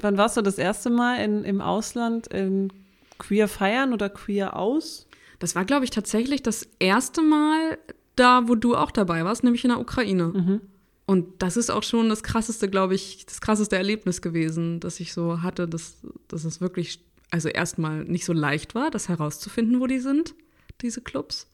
Wann 0.00 0.16
warst 0.16 0.36
du 0.36 0.42
das 0.42 0.58
erste 0.58 0.90
Mal 0.90 1.22
in, 1.22 1.44
im 1.44 1.60
Ausland 1.60 2.26
in 2.28 2.72
queer 3.18 3.48
feiern 3.48 3.92
oder 3.92 4.08
queer 4.08 4.56
aus? 4.56 5.06
Das 5.38 5.54
war, 5.54 5.64
glaube 5.64 5.84
ich, 5.84 5.90
tatsächlich 5.90 6.42
das 6.42 6.66
erste 6.78 7.22
Mal 7.22 7.78
da, 8.16 8.48
wo 8.48 8.54
du 8.54 8.76
auch 8.76 8.90
dabei 8.90 9.24
warst, 9.24 9.44
nämlich 9.44 9.64
in 9.64 9.70
der 9.70 9.80
Ukraine. 9.80 10.28
Mhm. 10.28 10.60
Und 11.06 11.42
das 11.42 11.56
ist 11.56 11.70
auch 11.70 11.82
schon 11.82 12.08
das 12.08 12.22
krasseste, 12.22 12.68
glaube 12.68 12.94
ich, 12.94 13.26
das 13.26 13.40
krasseste 13.40 13.76
Erlebnis 13.76 14.22
gewesen, 14.22 14.80
das 14.80 15.00
ich 15.00 15.12
so 15.12 15.42
hatte, 15.42 15.68
dass, 15.68 15.98
dass 16.28 16.44
es 16.44 16.60
wirklich, 16.60 17.04
also 17.30 17.48
erstmal 17.48 18.04
nicht 18.04 18.24
so 18.24 18.32
leicht 18.32 18.74
war, 18.74 18.90
das 18.90 19.08
herauszufinden, 19.08 19.80
wo 19.80 19.86
die 19.86 19.98
sind, 19.98 20.34
diese 20.80 21.02
Clubs. 21.02 21.46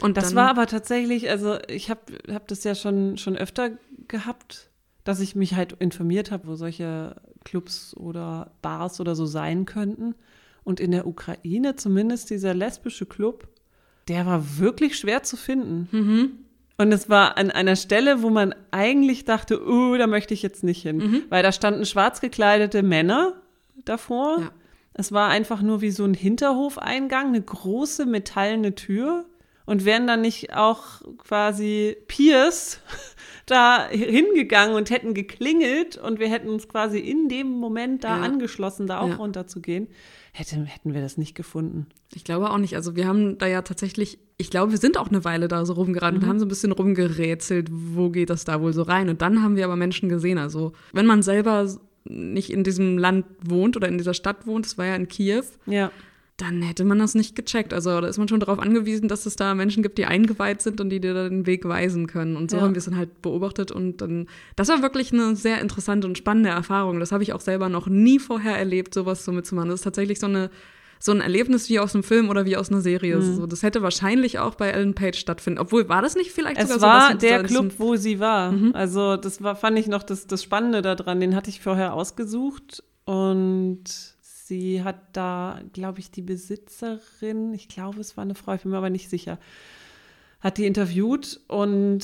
Und 0.00 0.16
das 0.16 0.34
war 0.34 0.48
aber 0.48 0.66
tatsächlich, 0.66 1.30
also 1.30 1.58
ich 1.68 1.90
habe 1.90 2.00
hab 2.32 2.48
das 2.48 2.64
ja 2.64 2.74
schon, 2.74 3.18
schon 3.18 3.36
öfter 3.36 3.70
gehabt, 4.08 4.70
dass 5.04 5.20
ich 5.20 5.34
mich 5.34 5.54
halt 5.54 5.72
informiert 5.78 6.30
habe, 6.30 6.48
wo 6.48 6.54
solche 6.54 7.16
Clubs 7.44 7.96
oder 7.96 8.52
Bars 8.62 9.00
oder 9.00 9.14
so 9.14 9.26
sein 9.26 9.64
könnten. 9.66 10.14
Und 10.64 10.80
in 10.80 10.92
der 10.92 11.06
Ukraine 11.06 11.76
zumindest 11.76 12.30
dieser 12.30 12.54
lesbische 12.54 13.06
Club, 13.06 13.48
der 14.08 14.26
war 14.26 14.58
wirklich 14.58 14.96
schwer 14.96 15.22
zu 15.22 15.36
finden. 15.36 15.88
Mhm. 15.90 16.30
Und 16.78 16.92
es 16.92 17.08
war 17.08 17.36
an 17.36 17.50
einer 17.50 17.76
Stelle, 17.76 18.22
wo 18.22 18.30
man 18.30 18.54
eigentlich 18.70 19.24
dachte, 19.24 19.64
oh, 19.64 19.96
da 19.96 20.06
möchte 20.06 20.34
ich 20.34 20.42
jetzt 20.42 20.64
nicht 20.64 20.82
hin. 20.82 20.96
Mhm. 20.96 21.22
Weil 21.28 21.42
da 21.42 21.52
standen 21.52 21.84
schwarz 21.84 22.20
gekleidete 22.20 22.82
Männer 22.82 23.34
davor. 23.84 24.38
Ja. 24.40 24.50
Es 24.94 25.12
war 25.12 25.28
einfach 25.28 25.62
nur 25.62 25.80
wie 25.80 25.90
so 25.90 26.04
ein 26.04 26.14
Hinterhofeingang, 26.14 27.28
eine 27.28 27.42
große 27.42 28.06
metallene 28.06 28.74
Tür. 28.74 29.24
Und 29.64 29.84
wären 29.84 30.06
dann 30.06 30.22
nicht 30.22 30.54
auch 30.54 31.02
quasi 31.18 31.96
Peers 32.08 32.80
da 33.46 33.88
hingegangen 33.88 34.74
und 34.74 34.90
hätten 34.90 35.14
geklingelt 35.14 35.96
und 35.96 36.18
wir 36.18 36.28
hätten 36.28 36.48
uns 36.48 36.68
quasi 36.68 36.98
in 36.98 37.28
dem 37.28 37.48
Moment 37.48 38.04
da 38.04 38.16
ja. 38.16 38.22
angeschlossen, 38.22 38.86
da 38.86 39.00
auch 39.00 39.08
ja. 39.08 39.14
runterzugehen, 39.16 39.88
hätten, 40.32 40.64
hätten 40.64 40.94
wir 40.94 41.00
das 41.00 41.16
nicht 41.16 41.34
gefunden. 41.34 41.86
Ich 42.14 42.24
glaube 42.24 42.50
auch 42.50 42.58
nicht. 42.58 42.76
Also 42.76 42.96
wir 42.96 43.06
haben 43.06 43.38
da 43.38 43.46
ja 43.46 43.62
tatsächlich, 43.62 44.18
ich 44.36 44.50
glaube, 44.50 44.72
wir 44.72 44.78
sind 44.78 44.96
auch 44.96 45.08
eine 45.08 45.24
Weile 45.24 45.48
da 45.48 45.64
so 45.64 45.74
rumgeraten 45.74 46.18
mhm. 46.18 46.24
und 46.24 46.28
haben 46.28 46.38
so 46.38 46.46
ein 46.46 46.48
bisschen 46.48 46.72
rumgerätselt, 46.72 47.68
wo 47.70 48.10
geht 48.10 48.30
das 48.30 48.44
da 48.44 48.60
wohl 48.60 48.72
so 48.72 48.82
rein. 48.82 49.08
Und 49.08 49.22
dann 49.22 49.42
haben 49.42 49.56
wir 49.56 49.64
aber 49.64 49.76
Menschen 49.76 50.08
gesehen. 50.08 50.38
Also 50.38 50.72
wenn 50.92 51.06
man 51.06 51.22
selber 51.22 51.68
nicht 52.04 52.50
in 52.50 52.64
diesem 52.64 52.98
Land 52.98 53.26
wohnt 53.44 53.76
oder 53.76 53.88
in 53.88 53.98
dieser 53.98 54.14
Stadt 54.14 54.46
wohnt, 54.46 54.66
das 54.66 54.76
war 54.76 54.86
ja 54.86 54.96
in 54.96 55.08
Kiew. 55.08 55.44
Ja 55.66 55.90
dann 56.42 56.60
hätte 56.60 56.84
man 56.84 56.98
das 56.98 57.14
nicht 57.14 57.36
gecheckt. 57.36 57.72
Also 57.72 58.00
da 58.00 58.06
ist 58.08 58.18
man 58.18 58.26
schon 58.26 58.40
darauf 58.40 58.58
angewiesen, 58.58 59.06
dass 59.06 59.26
es 59.26 59.36
da 59.36 59.54
Menschen 59.54 59.82
gibt, 59.82 59.96
die 59.96 60.06
eingeweiht 60.06 60.60
sind 60.60 60.80
und 60.80 60.90
die 60.90 61.00
dir 61.00 61.14
den 61.14 61.46
Weg 61.46 61.64
weisen 61.66 62.08
können. 62.08 62.36
Und 62.36 62.50
so 62.50 62.56
ja. 62.56 62.64
haben 62.64 62.74
wir 62.74 62.78
es 62.78 62.86
dann 62.86 62.96
halt 62.96 63.22
beobachtet 63.22 63.70
und 63.70 64.00
dann, 64.00 64.26
das 64.56 64.68
war 64.68 64.82
wirklich 64.82 65.12
eine 65.12 65.36
sehr 65.36 65.60
interessante 65.60 66.06
und 66.08 66.18
spannende 66.18 66.50
Erfahrung. 66.50 66.98
Das 66.98 67.12
habe 67.12 67.22
ich 67.22 67.32
auch 67.32 67.40
selber 67.40 67.68
noch 67.68 67.86
nie 67.86 68.18
vorher 68.18 68.58
erlebt, 68.58 68.92
sowas 68.92 69.24
so 69.24 69.30
mitzumachen. 69.30 69.70
Das 69.70 69.80
ist 69.80 69.84
tatsächlich 69.84 70.18
so 70.18 70.26
eine 70.26 70.50
so 71.04 71.10
ein 71.10 71.20
Erlebnis 71.20 71.68
wie 71.68 71.80
aus 71.80 71.96
einem 71.96 72.04
Film 72.04 72.30
oder 72.30 72.44
wie 72.44 72.56
aus 72.56 72.70
einer 72.70 72.80
Serie. 72.80 73.16
Mhm. 73.16 73.34
So, 73.34 73.46
das 73.46 73.64
hätte 73.64 73.82
wahrscheinlich 73.82 74.38
auch 74.38 74.54
bei 74.54 74.68
Ellen 74.68 74.94
Page 74.94 75.18
stattfinden. 75.18 75.58
Obwohl, 75.58 75.88
war 75.88 76.00
das 76.00 76.14
nicht 76.14 76.30
vielleicht 76.30 76.60
es 76.60 76.68
sogar 76.68 76.78
so? 76.78 76.86
Es 76.86 77.12
war 77.12 77.14
der 77.18 77.42
Club, 77.42 77.72
wo 77.78 77.96
sie 77.96 78.20
war. 78.20 78.52
Mhm. 78.52 78.70
Also 78.72 79.16
das 79.16 79.42
war, 79.42 79.56
fand 79.56 79.76
ich 79.80 79.88
noch 79.88 80.04
das, 80.04 80.28
das 80.28 80.44
Spannende 80.44 80.80
daran. 80.80 81.18
Den 81.18 81.34
hatte 81.34 81.50
ich 81.50 81.60
vorher 81.60 81.94
ausgesucht 81.94 82.84
und 83.04 83.82
Sie 84.44 84.82
hat 84.82 84.96
da, 85.12 85.60
glaube 85.72 86.00
ich, 86.00 86.10
die 86.10 86.22
Besitzerin, 86.22 87.54
ich 87.54 87.68
glaube, 87.68 88.00
es 88.00 88.16
war 88.16 88.22
eine 88.22 88.34
Frau, 88.34 88.54
ich 88.54 88.62
bin 88.62 88.72
mir 88.72 88.78
aber 88.78 88.90
nicht 88.90 89.08
sicher, 89.08 89.38
hat 90.40 90.58
die 90.58 90.66
interviewt 90.66 91.40
und 91.46 92.00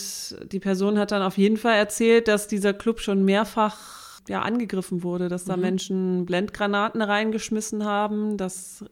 die 0.53 0.61
Person 0.61 0.99
hat 0.99 1.11
dann 1.11 1.23
auf 1.23 1.37
jeden 1.37 1.57
Fall 1.57 1.75
erzählt, 1.75 2.29
dass 2.29 2.47
dieser 2.47 2.73
Club 2.73 3.01
schon 3.01 3.25
mehrfach 3.25 4.21
ja, 4.29 4.43
angegriffen 4.43 5.03
wurde, 5.03 5.29
dass 5.29 5.45
da 5.45 5.57
mhm. 5.57 5.63
Menschen 5.63 6.27
Blendgranaten 6.27 7.03
reingeschmissen 7.03 7.85
haben, 7.85 8.37
dass 8.37 8.85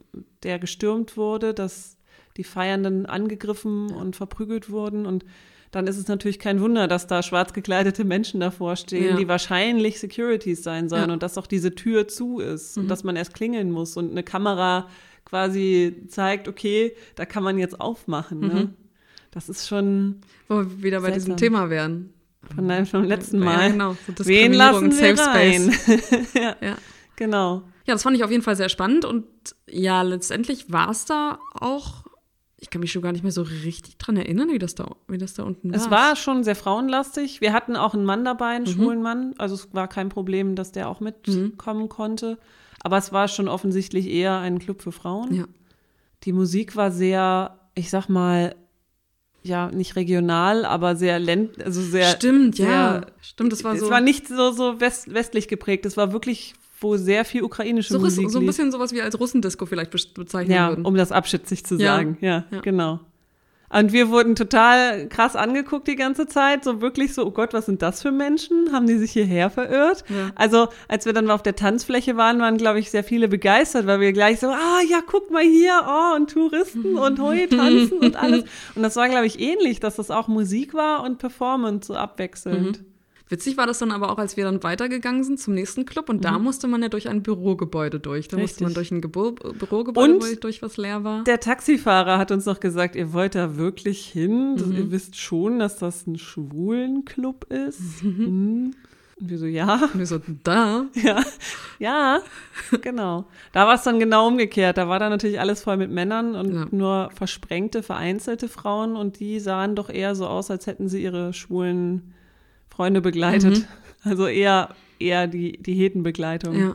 der 0.42 0.58
gestürmt 0.58 1.16
wurde, 1.16 1.54
dass 1.54 1.95
die 2.36 2.44
Feiernden 2.44 3.06
angegriffen 3.06 3.90
und 3.90 4.16
verprügelt 4.16 4.70
wurden 4.70 5.06
und 5.06 5.24
dann 5.72 5.86
ist 5.86 5.98
es 5.98 6.08
natürlich 6.08 6.38
kein 6.38 6.60
Wunder, 6.60 6.88
dass 6.88 7.06
da 7.06 7.22
schwarz 7.22 7.52
gekleidete 7.52 8.04
Menschen 8.04 8.40
davor 8.40 8.76
stehen, 8.76 9.10
ja. 9.10 9.16
die 9.16 9.28
wahrscheinlich 9.28 10.00
Securities 10.00 10.62
sein 10.62 10.88
sollen 10.88 11.08
ja. 11.08 11.12
und 11.12 11.22
dass 11.22 11.36
auch 11.36 11.46
diese 11.46 11.74
Tür 11.74 12.08
zu 12.08 12.38
ist 12.38 12.76
mhm. 12.76 12.84
und 12.84 12.88
dass 12.88 13.04
man 13.04 13.16
erst 13.16 13.34
klingeln 13.34 13.70
muss 13.70 13.96
und 13.96 14.10
eine 14.10 14.22
Kamera 14.22 14.88
quasi 15.24 16.04
zeigt, 16.08 16.48
okay, 16.48 16.94
da 17.16 17.26
kann 17.26 17.42
man 17.42 17.58
jetzt 17.58 17.80
aufmachen. 17.80 18.40
Ne? 18.40 18.46
Mhm. 18.46 18.54
Ne? 18.54 18.74
Das 19.32 19.50
ist 19.50 19.68
schon. 19.68 20.20
Wo 20.48 20.56
wir 20.56 20.82
wieder 20.82 21.00
bei 21.02 21.10
diesem 21.10 21.36
Thema 21.36 21.68
wären. 21.68 22.14
Von 22.54 22.68
deinem 22.68 22.86
vom 22.86 23.04
letzten 23.04 23.40
Mal. 23.40 23.66
Ja, 23.66 23.68
genau. 23.68 23.96
So 24.16 24.24
Wen 24.24 24.52
lassen 24.52 24.96
wir 24.96 25.16
Safe 25.16 25.30
rein? 25.30 25.74
ja. 26.34 26.56
ja. 26.60 26.78
Genau. 27.16 27.62
Ja, 27.86 27.94
das 27.94 28.02
fand 28.02 28.16
ich 28.16 28.24
auf 28.24 28.30
jeden 28.30 28.42
Fall 28.42 28.56
sehr 28.56 28.68
spannend 28.68 29.04
und 29.04 29.26
ja, 29.68 30.02
letztendlich 30.02 30.72
war 30.72 30.90
es 30.90 31.04
da 31.04 31.38
auch 31.52 32.05
ich 32.58 32.70
kann 32.70 32.80
mich 32.80 32.92
schon 32.92 33.02
gar 33.02 33.12
nicht 33.12 33.22
mehr 33.22 33.32
so 33.32 33.42
richtig 33.42 33.98
dran 33.98 34.16
erinnern, 34.16 34.48
wie 34.50 34.58
das 34.58 34.74
da, 34.74 34.96
wie 35.08 35.18
das 35.18 35.34
da 35.34 35.42
unten 35.42 35.70
war. 35.70 35.76
Es 35.76 35.90
war 35.90 36.16
schon 36.16 36.42
sehr 36.42 36.56
frauenlastig. 36.56 37.40
Wir 37.40 37.52
hatten 37.52 37.76
auch 37.76 37.92
einen 37.92 38.04
Mann 38.04 38.24
dabei, 38.24 38.56
einen 38.56 38.64
mhm. 38.64 38.70
schwulen 38.70 39.02
Mann. 39.02 39.34
Also 39.36 39.54
es 39.54 39.74
war 39.74 39.88
kein 39.88 40.08
Problem, 40.08 40.54
dass 40.54 40.72
der 40.72 40.88
auch 40.88 41.00
mitkommen 41.00 41.82
mhm. 41.82 41.88
konnte. 41.88 42.38
Aber 42.80 42.96
es 42.96 43.12
war 43.12 43.28
schon 43.28 43.48
offensichtlich 43.48 44.08
eher 44.08 44.38
ein 44.38 44.58
Club 44.58 44.80
für 44.80 44.92
Frauen. 44.92 45.34
Ja. 45.34 45.44
Die 46.24 46.32
Musik 46.32 46.76
war 46.76 46.90
sehr, 46.90 47.58
ich 47.74 47.90
sag 47.90 48.08
mal, 48.08 48.54
ja, 49.42 49.70
nicht 49.70 49.96
regional, 49.96 50.64
aber 50.64 50.96
sehr 50.96 51.18
länd, 51.18 51.62
also 51.62 51.80
sehr. 51.80 52.08
Stimmt, 52.08 52.56
sehr, 52.56 52.68
ja. 52.68 53.06
Stimmt, 53.20 53.52
das 53.52 53.64
war 53.64 53.76
so. 53.76 53.84
Es 53.84 53.90
war 53.90 54.00
nicht 54.00 54.28
so, 54.28 54.50
so 54.50 54.80
west, 54.80 55.12
westlich 55.12 55.46
geprägt. 55.46 55.86
Es 55.86 55.96
war 55.96 56.12
wirklich, 56.12 56.54
wo 56.80 56.96
sehr 56.96 57.24
viel 57.24 57.42
ukrainische 57.42 57.92
so, 57.92 57.98
Musik 57.98 58.30
so 58.30 58.38
ein 58.38 58.46
bisschen 58.46 58.70
sowas 58.70 58.92
wie 58.92 59.00
als 59.02 59.18
Russendisco 59.18 59.66
vielleicht 59.66 59.90
bezeichnen 60.14 60.54
ja, 60.54 60.68
würden. 60.70 60.84
um 60.84 60.94
das 60.94 61.12
abschätzig 61.12 61.64
zu 61.64 61.76
Ja. 61.76 61.96
sagen. 61.96 62.18
Ja, 62.20 62.44
Ja. 62.50 62.60
genau. 62.60 63.00
Und 63.68 63.92
wir 63.92 64.10
wurden 64.10 64.36
total 64.36 65.08
krass 65.08 65.34
angeguckt 65.34 65.88
die 65.88 65.96
ganze 65.96 66.28
Zeit. 66.28 66.62
So 66.62 66.80
wirklich 66.80 67.14
so, 67.14 67.26
oh 67.26 67.32
Gott, 67.32 67.52
was 67.52 67.66
sind 67.66 67.82
das 67.82 68.00
für 68.00 68.12
Menschen? 68.12 68.70
Haben 68.72 68.86
die 68.86 68.96
sich 68.96 69.10
hierher 69.10 69.50
verirrt? 69.50 70.04
Ja. 70.08 70.30
Also, 70.36 70.68
als 70.86 71.04
wir 71.04 71.12
dann 71.12 71.28
auf 71.30 71.42
der 71.42 71.56
Tanzfläche 71.56 72.16
waren, 72.16 72.38
waren, 72.38 72.58
glaube 72.58 72.78
ich, 72.78 72.92
sehr 72.92 73.02
viele 73.02 73.26
begeistert, 73.26 73.86
weil 73.88 73.98
wir 73.98 74.12
gleich 74.12 74.38
so, 74.38 74.46
ah, 74.46 74.80
ja, 74.88 75.00
guck 75.04 75.32
mal 75.32 75.42
hier, 75.42 75.84
oh, 75.84 76.14
und 76.14 76.30
Touristen 76.30 76.94
und 76.96 77.18
Hoi 77.18 77.48
tanzen 77.48 77.98
und 77.98 78.14
alles. 78.14 78.44
Und 78.76 78.82
das 78.84 78.94
war, 78.94 79.08
glaube 79.08 79.26
ich, 79.26 79.40
ähnlich, 79.40 79.80
dass 79.80 79.96
das 79.96 80.12
auch 80.12 80.28
Musik 80.28 80.72
war 80.72 81.02
und 81.02 81.18
Performance 81.18 81.88
so 81.88 81.94
abwechselnd. 81.96 82.84
Witzig 83.28 83.56
war 83.56 83.66
das 83.66 83.80
dann 83.80 83.90
aber 83.90 84.10
auch, 84.12 84.18
als 84.18 84.36
wir 84.36 84.44
dann 84.44 84.62
weitergegangen 84.62 85.24
sind 85.24 85.40
zum 85.40 85.54
nächsten 85.54 85.84
Club 85.84 86.08
und 86.08 86.24
da 86.24 86.38
musste 86.38 86.68
man 86.68 86.80
ja 86.82 86.88
durch 86.88 87.08
ein 87.08 87.22
Bürogebäude 87.24 87.98
durch. 87.98 88.28
Da 88.28 88.36
musste 88.36 88.62
man 88.62 88.72
Mhm. 88.72 88.76
Richtig. 88.78 88.88
durch 88.90 88.98
ein 88.98 89.00
Gebur 89.00 89.34
Bürogebäude 89.34 90.14
Und 90.14 90.44
durch, 90.44 90.62
was 90.62 90.76
leer 90.76 91.02
war. 91.02 91.24
Der 91.24 91.40
Taxifahrer 91.40 92.18
hat 92.18 92.30
uns 92.30 92.46
noch 92.46 92.60
gesagt, 92.60 92.94
ihr 92.94 93.12
wollt 93.12 93.34
da 93.34 93.56
wirklich 93.56 94.06
hin? 94.06 94.54
Das, 94.56 94.66
Mhm. 94.66 94.76
Ihr 94.76 94.90
wisst 94.92 95.16
schon, 95.16 95.58
dass 95.58 95.76
das 95.78 96.06
ein 96.06 96.18
Schwulenclub 96.18 97.52
ist? 97.52 98.02
Mhm. 98.04 98.74
Und 99.18 99.30
wir 99.30 99.38
so, 99.38 99.46
ja, 99.46 99.76
Und 99.92 99.98
wir 99.98 100.06
so, 100.06 100.20
da. 100.44 100.86
ja, 100.94 101.22
ja, 101.78 102.20
genau. 102.82 103.24
Da 103.52 103.66
war 103.66 103.74
es 103.74 103.82
dann 103.82 103.98
genau 103.98 104.28
umgekehrt. 104.28 104.76
Da 104.76 104.88
war 104.88 104.98
dann 104.98 105.10
natürlich 105.10 105.40
alles 105.40 105.62
voll 105.62 105.78
mit 105.78 105.90
Männern 105.90 106.34
und 106.34 106.54
Ja. 106.54 106.66
nur 106.70 107.10
versprengte, 107.14 107.82
vereinzelte 107.82 108.46
Frauen 108.48 108.94
und 108.94 109.18
die 109.18 109.40
sahen 109.40 109.74
doch 109.74 109.88
eher 109.88 110.14
so 110.14 110.26
aus, 110.26 110.50
als 110.50 110.66
hätten 110.66 110.88
sie 110.88 111.02
ihre 111.02 111.32
schwulen 111.32 112.12
Freunde 112.76 113.00
begleitet. 113.00 113.58
Mhm. 113.58 113.64
Also 114.04 114.26
eher, 114.26 114.74
eher 114.98 115.26
die, 115.26 115.60
die 115.62 115.74
Hetenbegleitung. 115.74 116.54
Ja. 116.58 116.74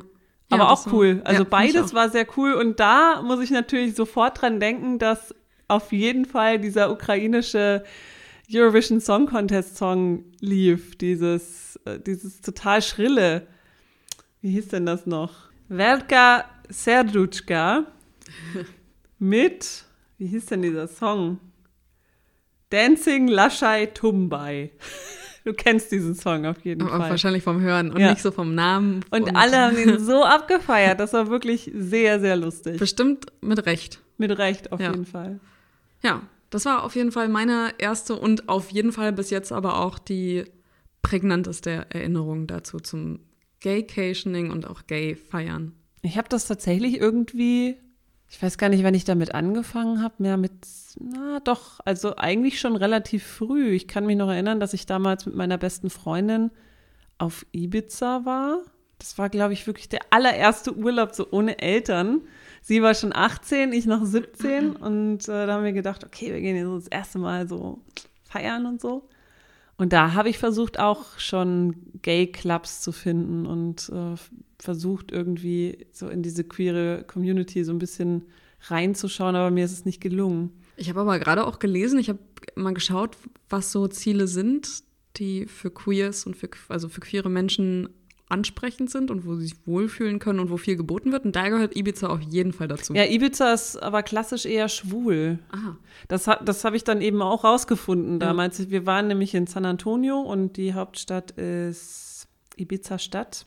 Aber 0.50 0.64
Ja, 0.64 0.70
auch 0.70 0.86
war- 0.88 0.94
cool. 0.94 1.22
Also 1.24 1.44
ja, 1.44 1.50
beides 1.50 1.94
war 1.94 2.10
sehr 2.10 2.26
cool. 2.38 2.54
Und 2.54 2.80
da 2.80 3.22
muss 3.22 3.40
ich 3.42 3.52
natürlich 3.52 3.96
sofort 3.96 4.42
dran 4.42 4.60
denken, 4.60 4.98
dass 5.00 5.34
auf 5.68 5.92
jeden 5.94 6.26
Fall 6.26 6.60
dieser 6.60 6.92
ukrainische 6.92 7.84
Eurovision 8.54 9.00
Song 9.00 9.28
Contest 9.28 9.78
Song 9.78 10.26
lief. 10.42 10.98
Dieses, 10.98 11.80
äh, 11.86 12.00
dieses 12.00 12.42
total 12.42 12.82
schrille. 12.82 13.48
Wie 14.42 14.50
hieß 14.52 14.70
denn 14.70 14.86
das 14.86 15.06
noch? 15.06 15.32
Velka 15.70 16.44
Serduchka 16.70 17.86
mit, 19.20 19.86
wie 20.18 20.28
hieß 20.28 20.48
denn 20.48 20.64
dieser 20.64 20.88
Song? 20.88 21.38
Dancing 22.72 23.28
Lashai 23.28 23.86
Tumbai. 23.88 24.72
Du 25.46 25.54
kennst 25.54 25.92
diesen 25.92 26.14
Song 26.14 26.46
auf 26.46 26.64
jeden 26.64 26.84
Aber 26.84 26.98
Fall. 27.00 27.10
wahrscheinlich 27.12 27.42
vom 27.44 27.62
Hören 27.62 27.92
und 27.92 28.00
Ja. 28.00 28.12
nicht 28.12 28.22
so 28.22 28.32
vom 28.32 28.54
Namen. 28.54 29.04
Und 29.10 29.36
alle 29.36 29.58
haben 29.58 29.78
ihn 29.78 30.00
so 30.00 30.24
abgefeiert. 30.24 31.00
Das 31.00 31.14
war 31.14 31.30
wirklich 31.30 31.72
sehr, 31.74 32.20
sehr 32.20 32.36
lustig. 32.36 32.78
Bestimmt 32.78 33.26
mit 33.42 33.66
Recht. 33.66 34.00
Mit 34.18 34.38
Recht, 34.38 34.72
auf 34.72 34.80
Ja. 34.80 34.92
jeden 34.92 35.06
Fall. 35.06 35.40
Ja, 36.04 36.22
das 36.52 36.66
war 36.66 36.84
auf 36.84 36.96
jeden 36.96 37.12
Fall 37.12 37.28
meine 37.28 37.74
erste 37.80 38.16
und 38.16 38.50
auf 38.50 38.70
jeden 38.72 38.92
Fall 38.92 39.14
bis 39.14 39.30
jetzt 39.32 39.52
aber 39.52 39.80
auch 39.80 39.98
die 39.98 40.44
prägnanteste 41.02 41.88
Erinnerung 41.90 42.46
dazu 42.46 42.80
zum 42.80 43.20
Gaycationing 43.62 44.52
und 44.52 44.68
auch 44.70 44.86
Gay-Feiern. 44.88 45.74
Ich 46.04 46.18
habe 46.18 46.30
das 46.30 46.46
tatsächlich 46.48 47.00
irgendwie, 47.00 47.78
ich 48.32 48.42
weiß 48.42 48.58
gar 48.58 48.70
nicht, 48.70 48.86
wann 48.86 48.94
ich 48.94 49.04
damit 49.04 49.36
angefangen 49.36 50.02
habe, 50.02 50.16
mehr 50.20 50.38
mit, 50.38 50.54
na 50.98 51.42
doch, 51.42 51.82
also 51.84 52.16
eigentlich 52.16 52.62
schon 52.62 52.78
relativ 52.78 53.28
früh. 53.28 53.72
Ich 53.72 53.90
kann 53.90 54.06
mich 54.06 54.16
noch 54.16 54.30
erinnern, 54.30 54.62
dass 54.62 54.74
ich 54.74 54.86
damals 54.86 55.26
mit 55.26 55.36
meiner 55.36 55.58
besten 55.58 55.90
Freundin 55.90 56.50
auf 57.18 57.46
Ibiza 57.52 58.24
war. 58.24 58.60
Das 59.00 59.18
war, 59.18 59.28
glaube 59.30 59.52
ich, 59.52 59.68
wirklich 59.68 59.90
der 59.90 60.00
allererste 60.12 60.74
Urlaub 60.78 61.14
so 61.14 61.28
ohne 61.32 61.60
Eltern. 61.60 62.22
Sie 62.62 62.82
war 62.82 62.96
schon 62.96 63.14
18, 63.14 63.74
ich 63.74 63.86
noch 63.86 64.06
17 64.06 64.78
und 64.78 65.28
äh, 65.28 65.46
da 65.46 65.54
haben 65.54 65.66
wir 65.66 65.74
gedacht, 65.74 66.06
okay, 66.06 66.32
wir 66.32 66.40
gehen 66.40 66.56
jetzt 66.56 66.86
das 66.86 66.88
erste 66.88 67.20
Mal 67.20 67.50
so 67.50 67.80
feiern 68.24 68.66
und 68.66 68.80
so. 68.80 69.10
Und 69.82 69.94
da 69.94 70.14
habe 70.14 70.30
ich 70.30 70.38
versucht, 70.38 70.80
auch 70.80 71.18
schon 71.18 71.76
Gay-Clubs 72.04 72.82
zu 72.82 72.92
finden 72.92 73.48
und 73.48 73.90
äh, 73.90 74.14
versucht, 74.60 75.12
irgendwie 75.12 75.88
so 75.92 76.08
in 76.08 76.22
diese 76.22 76.44
queere 76.44 77.04
Community 77.08 77.64
so 77.64 77.72
ein 77.72 77.80
bisschen 77.80 78.28
reinzuschauen, 78.68 79.36
aber 79.36 79.50
mir 79.50 79.66
ist 79.66 79.72
es 79.72 79.84
nicht 79.84 80.00
gelungen. 80.00 80.52
Ich 80.78 80.88
habe 80.88 81.00
aber 81.00 81.18
gerade 81.18 81.48
auch 81.48 81.58
gelesen, 81.58 81.98
ich 81.98 82.10
habe 82.10 82.20
mal 82.54 82.76
geschaut, 82.76 83.18
was 83.50 83.72
so 83.72 83.88
Ziele 83.88 84.28
sind, 84.28 84.84
die 85.18 85.48
für 85.48 85.72
Queers 85.72 86.28
und 86.28 86.36
für, 86.36 86.52
also 86.70 86.88
für 86.88 87.02
queere 87.02 87.32
Menschen 87.32 87.90
ansprechend 88.32 88.90
sind 88.90 89.12
und 89.12 89.26
wo 89.26 89.36
sie 89.36 89.48
sich 89.48 89.56
wohlfühlen 89.66 90.20
können 90.20 90.40
und 90.40 90.50
wo 90.50 90.58
viel 90.58 90.76
geboten 90.76 91.12
wird. 91.12 91.26
Und 91.26 91.36
da 91.36 91.50
gehört 91.50 91.76
Ibiza 91.76 92.08
auf 92.08 92.22
jeden 92.22 92.54
Fall 92.54 92.68
dazu. 92.68 92.94
Ja, 92.94 93.06
Ibiza 93.06 93.54
ist 93.54 93.82
aber 93.82 94.04
klassisch 94.04 94.46
eher 94.46 94.70
schwul. 94.70 95.40
Aha. 95.52 95.78
Das, 96.08 96.30
das 96.44 96.64
habe 96.64 96.76
ich 96.76 96.84
dann 96.84 97.02
eben 97.02 97.22
auch 97.22 97.44
rausgefunden 97.44 98.20
damals. 98.20 98.70
Wir 98.70 98.86
waren 98.86 99.08
nämlich 99.08 99.36
in 99.36 99.48
San 99.48 99.66
Antonio 99.66 100.20
und 100.20 100.58
die 100.58 100.74
Hauptstadt 100.74 101.32
ist 101.32 102.28
Ibiza-Stadt. 102.56 103.46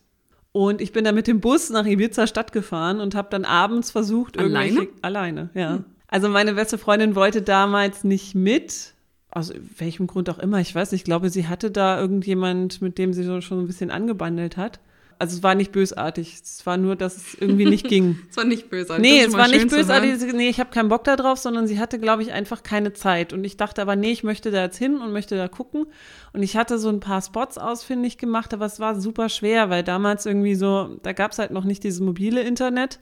Und 0.53 0.81
ich 0.81 0.93
bin 0.93 1.05
da 1.05 1.11
mit 1.11 1.27
dem 1.27 1.41
Bus 1.41 1.71
nach 1.71 1.85
Ibiza-Stadt 1.85 2.53
gefahren 2.53 3.01
und 3.01 3.17
habe 3.17 3.29
dann 3.31 3.45
abends 3.45 3.91
versucht, 3.91 4.39
Alleine? 4.39 4.67
irgendwelche. 4.67 4.93
Alleine, 5.03 5.51
ja. 5.55 5.85
Also 6.07 6.29
meine 6.29 6.55
beste 6.55 6.79
Freundin 6.79 7.17
wollte 7.17 7.43
damals 7.43 8.05
nicht 8.05 8.37
mit. 8.37 8.94
Aus 9.35 9.53
welchem 9.79 10.07
Grund 10.07 10.31
auch 10.31 10.39
immer, 10.39 10.61
ich 10.61 10.75
weiß 10.75 10.93
nicht. 10.93 11.03
Ich 11.03 11.05
glaube, 11.05 11.29
sie 11.29 11.49
hatte 11.49 11.71
da 11.71 12.01
irgendjemand, 12.01 12.81
mit 12.81 12.99
dem 12.99 13.13
sie 13.13 13.25
so 13.25 13.41
schon 13.41 13.61
ein 13.61 13.67
bisschen 13.67 13.91
angebandelt 13.91 14.57
hat. 14.57 14.81
Also 15.19 15.37
es 15.37 15.43
war 15.43 15.55
nicht 15.55 15.73
bösartig. 15.73 16.35
Es 16.43 16.67
war 16.67 16.77
nur, 16.77 16.97
dass 16.97 17.17
es 17.17 17.35
irgendwie 17.35 17.67
nicht 17.67 17.87
ging. 17.89 18.19
Es 18.31 18.37
war 18.37 18.45
nicht 18.45 18.69
bösartig. 18.69 19.03
Nee, 19.03 19.23
es 19.23 19.33
war 19.33 19.49
nicht 19.49 19.69
bösartig. 19.69 20.33
Nee, 20.33 20.49
ich 20.49 20.61
habe 20.61 20.71
keinen 20.71 20.89
Bock 20.89 21.05
da 21.05 21.17
drauf, 21.17 21.39
sondern 21.39 21.67
sie 21.67 21.79
hatte, 21.79 21.99
glaube 21.99 22.23
ich, 22.23 22.33
einfach 22.33 22.63
keine 22.63 22.93
Zeit. 22.93 23.33
Und 23.33 23.45
ich 23.45 23.57
dachte 23.57 23.83
aber, 23.83 23.97
nee, 23.97 24.11
ich 24.11 24.25
möchte 24.25 24.51
da 24.51 24.63
jetzt 24.63 24.77
hin 24.77 24.99
und 24.99 25.13
möchte 25.13 25.37
da 25.37 25.49
gucken. 25.49 25.87
Und 26.33 26.43
ich 26.43 26.57
hatte 26.57 26.79
so 26.79 26.89
ein 26.89 27.01
paar 27.01 27.23
Spots 27.23 27.59
ausfindig 27.59 28.19
gemacht, 28.19 28.53
aber 28.55 28.67
es 28.67 28.81
war 28.81 29.01
super 29.01 29.29
schwer, 29.29 29.71
weil 29.71 29.83
damals 29.83 30.27
irgendwie 30.27 30.57
so, 30.57 30.97
da 31.03 31.13
gab 31.13 31.33
es 31.33 31.39
halt 31.39 31.53
noch 31.53 31.65
nicht 31.65 31.85
dieses 31.85 32.01
mobile 32.01 32.41
Internet. 32.41 32.99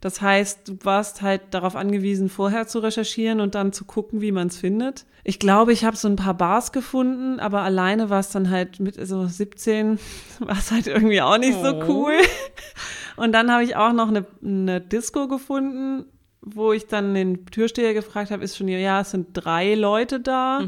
Das 0.00 0.20
heißt, 0.20 0.68
du 0.68 0.78
warst 0.82 1.22
halt 1.22 1.42
darauf 1.52 1.74
angewiesen, 1.76 2.28
vorher 2.28 2.66
zu 2.66 2.78
recherchieren 2.80 3.40
und 3.40 3.54
dann 3.54 3.72
zu 3.72 3.84
gucken, 3.84 4.20
wie 4.20 4.32
man 4.32 4.48
es 4.48 4.56
findet. 4.58 5.06
Ich 5.24 5.38
glaube, 5.38 5.72
ich 5.72 5.84
habe 5.84 5.96
so 5.96 6.06
ein 6.08 6.16
paar 6.16 6.34
Bars 6.34 6.70
gefunden, 6.70 7.40
aber 7.40 7.62
alleine 7.62 8.10
war 8.10 8.20
es 8.20 8.28
dann 8.28 8.50
halt 8.50 8.78
mit 8.78 8.94
so 9.06 9.26
17, 9.26 9.98
war 10.40 10.56
es 10.58 10.70
halt 10.70 10.86
irgendwie 10.86 11.20
auch 11.22 11.38
nicht 11.38 11.54
so 11.54 11.74
Oh. 11.74 11.84
cool. 11.88 12.12
Und 13.16 13.32
dann 13.32 13.50
habe 13.50 13.64
ich 13.64 13.74
auch 13.76 13.92
noch 13.92 14.08
eine, 14.08 14.24
eine 14.44 14.80
Disco 14.80 15.26
gefunden, 15.26 16.04
wo 16.42 16.72
ich 16.72 16.86
dann 16.86 17.14
den 17.14 17.46
Türsteher 17.46 17.94
gefragt 17.94 18.30
habe, 18.30 18.44
ist 18.44 18.56
schon, 18.56 18.68
ja, 18.68 19.00
es 19.00 19.10
sind 19.10 19.28
drei 19.32 19.74
Leute 19.74 20.20
da. 20.20 20.60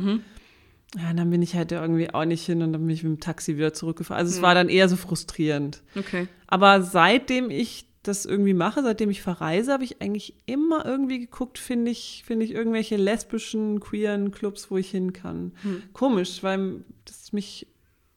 Ja, 0.96 1.10
und 1.10 1.18
dann 1.18 1.28
bin 1.30 1.42
ich 1.42 1.54
halt 1.54 1.70
irgendwie 1.70 2.12
auch 2.12 2.24
nicht 2.24 2.46
hin 2.46 2.62
und 2.62 2.72
dann 2.72 2.80
bin 2.80 2.90
ich 2.90 3.02
mit 3.04 3.12
dem 3.12 3.20
Taxi 3.20 3.56
wieder 3.58 3.74
zurückgefahren. 3.74 4.18
Also 4.24 4.34
es 4.34 4.40
war 4.42 4.54
dann 4.54 4.70
eher 4.70 4.88
so 4.88 4.96
frustrierend. 4.96 5.82
Okay. 5.94 6.26
Aber 6.46 6.80
seitdem 6.82 7.50
ich 7.50 7.84
das 8.08 8.24
irgendwie 8.24 8.54
mache, 8.54 8.82
seitdem 8.82 9.10
ich 9.10 9.22
verreise, 9.22 9.72
habe 9.72 9.84
ich 9.84 10.00
eigentlich 10.02 10.34
immer 10.46 10.84
irgendwie 10.84 11.20
geguckt, 11.20 11.58
finde 11.58 11.90
ich, 11.90 12.24
finde 12.26 12.44
ich 12.44 12.52
irgendwelche 12.52 12.96
lesbischen, 12.96 13.80
queeren 13.80 14.30
Clubs, 14.30 14.70
wo 14.70 14.76
ich 14.76 14.90
hin 14.90 15.12
kann. 15.12 15.52
Komisch, 15.92 16.42
weil 16.42 16.84
das 17.04 17.32
mich, 17.32 17.68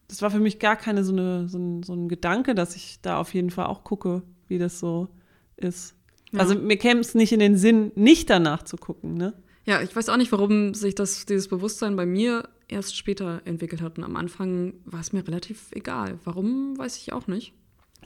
das 0.07 0.21
war 0.21 0.31
für 0.31 0.39
mich 0.39 0.59
gar 0.59 0.75
keine 0.75 1.03
so 1.03 1.11
eine, 1.11 1.47
so 1.49 1.57
ein, 1.57 1.83
so 1.83 1.93
ein 1.93 2.09
Gedanke, 2.09 2.55
dass 2.55 2.75
ich 2.75 2.99
da 3.01 3.17
auf 3.17 3.33
jeden 3.33 3.51
Fall 3.51 3.65
auch 3.65 3.83
gucke, 3.83 4.23
wie 4.47 4.57
das 4.57 4.79
so 4.79 5.09
ist. 5.57 5.95
Also 6.33 6.55
mir 6.55 6.77
käme 6.77 7.01
es 7.01 7.13
nicht 7.13 7.33
in 7.33 7.39
den 7.39 7.57
Sinn, 7.57 7.91
nicht 7.95 8.29
danach 8.29 8.63
zu 8.63 8.77
gucken, 8.77 9.15
ne? 9.15 9.33
Ja, 9.65 9.81
ich 9.81 9.95
weiß 9.95 10.09
auch 10.09 10.17
nicht, 10.17 10.31
warum 10.31 10.73
sich 10.73 10.95
das, 10.95 11.25
dieses 11.25 11.47
Bewusstsein 11.47 11.95
bei 11.95 12.05
mir 12.05 12.49
erst 12.67 12.97
später 12.97 13.41
entwickelt 13.45 13.81
hat. 13.81 13.97
Und 13.97 14.03
am 14.03 14.15
Anfang 14.15 14.73
war 14.85 15.01
es 15.01 15.13
mir 15.13 15.27
relativ 15.27 15.71
egal. 15.71 16.17
Warum, 16.23 16.77
weiß 16.77 16.97
ich 16.97 17.13
auch 17.13 17.27
nicht. 17.27 17.53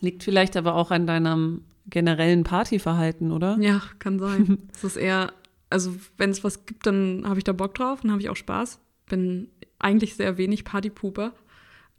Liegt 0.01 0.24
vielleicht 0.24 0.58
aber 0.58 0.75
auch 0.75 0.92
an 0.92 1.08
deinem 1.08 1.63
generellen 1.88 2.44
Partyverhalten, 2.44 3.32
oder? 3.32 3.58
Ja, 3.60 3.82
kann 4.00 4.20
sein. 4.20 4.70
es 4.74 4.84
ist 4.84 4.98
eher, 4.98 5.34
also 5.70 5.96
wenn 6.18 6.32
es 6.32 6.44
was 6.44 6.65
gibt, 6.65 6.86
dann 6.86 7.24
habe 7.25 7.39
ich 7.39 7.44
da 7.44 7.54
Bock 7.54 7.75
drauf, 7.75 8.01
dann 8.01 8.12
habe 8.12 8.22
ich 8.22 8.30
auch 8.30 8.36
Spaß. 8.36 8.80
Bin 9.08 9.50
eigentlich 9.80 10.15
sehr 10.15 10.38
wenig 10.38 10.63
Partypuper. 10.63 11.34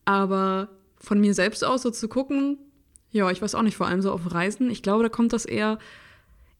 Aber 0.04 0.68
von 0.98 1.20
mir 1.20 1.34
selbst 1.34 1.64
aus 1.64 1.82
so 1.82 1.90
zu 1.90 2.08
gucken, 2.08 2.58
ja, 3.10 3.30
ich 3.30 3.40
weiß 3.40 3.54
auch 3.54 3.62
nicht, 3.62 3.76
vor 3.76 3.86
allem 3.86 4.02
so 4.02 4.12
auf 4.12 4.32
Reisen, 4.32 4.70
ich 4.70 4.82
glaube, 4.82 5.02
da 5.02 5.08
kommt 5.08 5.32
das 5.32 5.44
eher, 5.44 5.78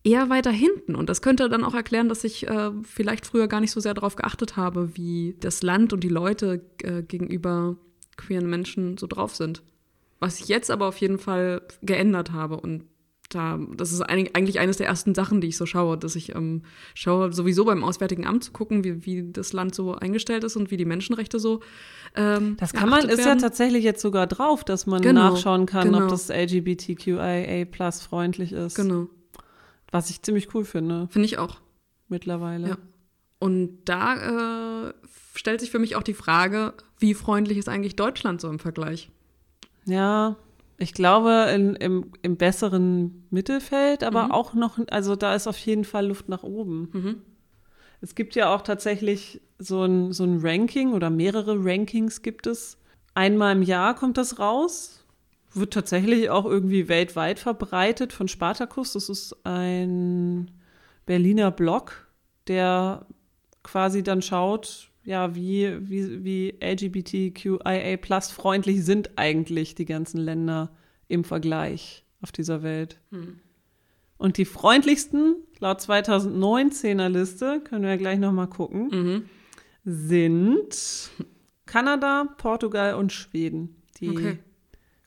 eher 0.05 0.31
weiter 0.31 0.51
hinten. 0.51 0.95
Und 0.95 1.09
das 1.11 1.23
könnte 1.23 1.49
dann 1.49 1.65
auch 1.65 1.75
erklären, 1.75 2.09
dass 2.09 2.25
ich 2.25 2.47
äh, 2.47 2.71
vielleicht 2.83 3.27
früher 3.27 3.49
gar 3.49 3.61
nicht 3.61 3.73
so 3.73 3.81
sehr 3.81 3.95
darauf 3.95 4.17
geachtet 4.17 4.57
habe, 4.57 4.97
wie 4.97 5.37
das 5.41 5.63
Land 5.63 5.93
und 5.93 6.03
die 6.03 6.09
Leute 6.09 6.65
äh, 6.83 7.03
gegenüber 7.03 7.77
queeren 8.17 8.49
Menschen 8.49 8.97
so 8.97 9.07
drauf 9.07 9.35
sind. 9.35 9.63
Was 10.19 10.41
ich 10.41 10.49
jetzt 10.49 10.71
aber 10.71 10.87
auf 10.87 10.99
jeden 10.99 11.19
Fall 11.19 11.63
geändert 11.83 12.33
habe 12.33 12.59
und 12.59 12.85
da, 13.29 13.59
das 13.77 13.93
ist 13.93 14.01
eigentlich 14.03 14.59
eines 14.61 14.77
der 14.77 14.87
ersten 14.87 15.15
Sachen, 15.15 15.41
die 15.41 15.49
ich 15.49 15.57
so 15.57 15.67
schaue, 15.67 15.99
dass 15.99 16.17
ich 16.17 16.35
ähm, 16.35 16.63
schaue, 16.95 17.33
sowieso 17.33 17.65
beim 17.65 17.83
Auswärtigen 17.83 18.27
Amt 18.27 18.45
zu 18.45 18.53
gucken, 18.53 18.85
wie, 18.85 19.05
wie 19.05 19.33
das 19.33 19.53
Land 19.53 19.75
so 19.75 19.95
eingestellt 19.95 20.45
ist 20.45 20.57
und 20.57 20.71
wie 20.71 20.77
die 20.77 20.85
Menschenrechte 20.85 21.39
so. 21.39 21.61
Ähm, 22.15 22.57
das 22.59 22.73
kann 22.73 22.89
man, 22.89 23.09
ist 23.09 23.19
werden. 23.19 23.29
ja 23.29 23.37
tatsächlich 23.37 23.85
jetzt 23.85 24.01
sogar 24.01 24.27
drauf, 24.27 24.65
dass 24.65 24.87
man 24.87 25.03
genau, 25.03 25.31
nachschauen 25.31 25.67
kann, 25.67 25.93
genau. 25.93 26.05
ob 26.05 26.09
das 26.09 26.29
LGBTQIA 26.29 27.65
plus 27.67 28.03
freundlich 28.03 28.53
ist. 28.53 28.77
Genau. 28.77 29.09
Was 29.91 30.11
ich 30.11 30.23
ziemlich 30.23 30.55
cool 30.55 30.65
finde. 30.65 31.09
Finde 31.11 31.27
ich 31.27 31.39
auch. 31.39 31.59
Mittlerweile. 32.09 32.69
Ja. 32.69 32.79
Und 33.39 33.85
da 33.85 34.89
äh, 34.89 34.93
stellt 35.35 35.61
sich 35.61 35.71
für 35.71 35.79
mich 35.79 35.97
auch 35.97 36.03
die 36.03 36.15
Frage, 36.15 36.75
wie 36.99 37.15
freundlich 37.15 37.59
ist 37.59 37.69
eigentlich 37.69 37.97
Deutschland 37.97 38.41
so 38.41 38.49
im 38.49 38.59
Vergleich? 38.59 39.11
Ja, 39.85 40.37
ich 40.79 40.93
glaube, 40.93 41.51
in, 41.55 41.75
im, 41.77 42.13
im 42.23 42.37
besseren 42.37 43.27
Mittelfeld, 43.31 44.05
aber 44.05 44.25
mhm. 44.25 44.31
auch 44.33 44.55
noch, 44.55 44.79
also 44.91 45.17
da 45.17 45.35
ist 45.35 45.47
auf 45.47 45.59
jeden 45.59 45.85
Fall 45.85 46.07
Luft 46.07 46.29
nach 46.29 46.43
oben. 46.43 46.91
Mhm. 46.93 47.23
Es 48.01 48.15
gibt 48.15 48.35
ja 48.35 48.55
auch 48.55 48.63
tatsächlich 48.63 49.41
so 49.59 49.85
ein, 49.85 50.13
so 50.13 50.25
ein 50.25 50.41
Ranking 50.43 50.93
oder 50.93 51.09
mehrere 51.09 51.57
Rankings 51.59 52.21
gibt 52.23 52.47
es. 52.47 52.79
Einmal 53.15 53.57
im 53.57 53.63
Jahr 53.63 53.95
kommt 53.95 54.19
das 54.19 54.39
raus, 54.39 55.07
wird 55.55 55.73
tatsächlich 55.73 56.29
auch 56.29 56.45
irgendwie 56.45 56.89
weltweit 56.89 57.39
verbreitet 57.39 58.13
von 58.13 58.29
Spartacus. 58.29 58.93
Das 58.93 59.09
ist 59.09 59.35
ein 59.45 60.51
Berliner 61.07 61.51
Blog, 61.51 62.07
der 62.49 63.07
quasi 63.63 64.03
dann 64.03 64.21
schaut, 64.21 64.91
ja, 65.07 65.35
wie, 65.37 65.89
wie, 65.89 66.25
wie 66.25 66.55
LGBTQIA 66.61 67.97
plus 67.97 68.31
freundlich 68.31 68.85
sind 68.85 69.11
eigentlich 69.17 69.77
die 69.77 69.85
ganzen 69.85 70.19
Länder 70.19 70.73
im 71.09 71.23
Vergleich 71.23 72.05
auf 72.21 72.33
dieser 72.33 72.63
Welt. 72.63 73.01
Hm. 73.11 73.39
Und 74.19 74.37
die 74.37 74.45
freundlichsten, 74.45 75.37
laut 75.61 75.79
2019er 75.79 77.09
Liste, 77.09 77.61
können 77.61 77.85
wir 77.85 77.91
ja 77.91 77.97
gleich 77.97 78.19
nochmal 78.19 78.49
gucken, 78.49 78.89
mhm. 78.89 79.25
sind 79.85 81.11
Kanada, 81.67 82.35
Portugal 82.37 82.95
und 82.95 83.13
Schweden. 83.13 83.77
Die 84.01 84.11
okay. 84.11 84.39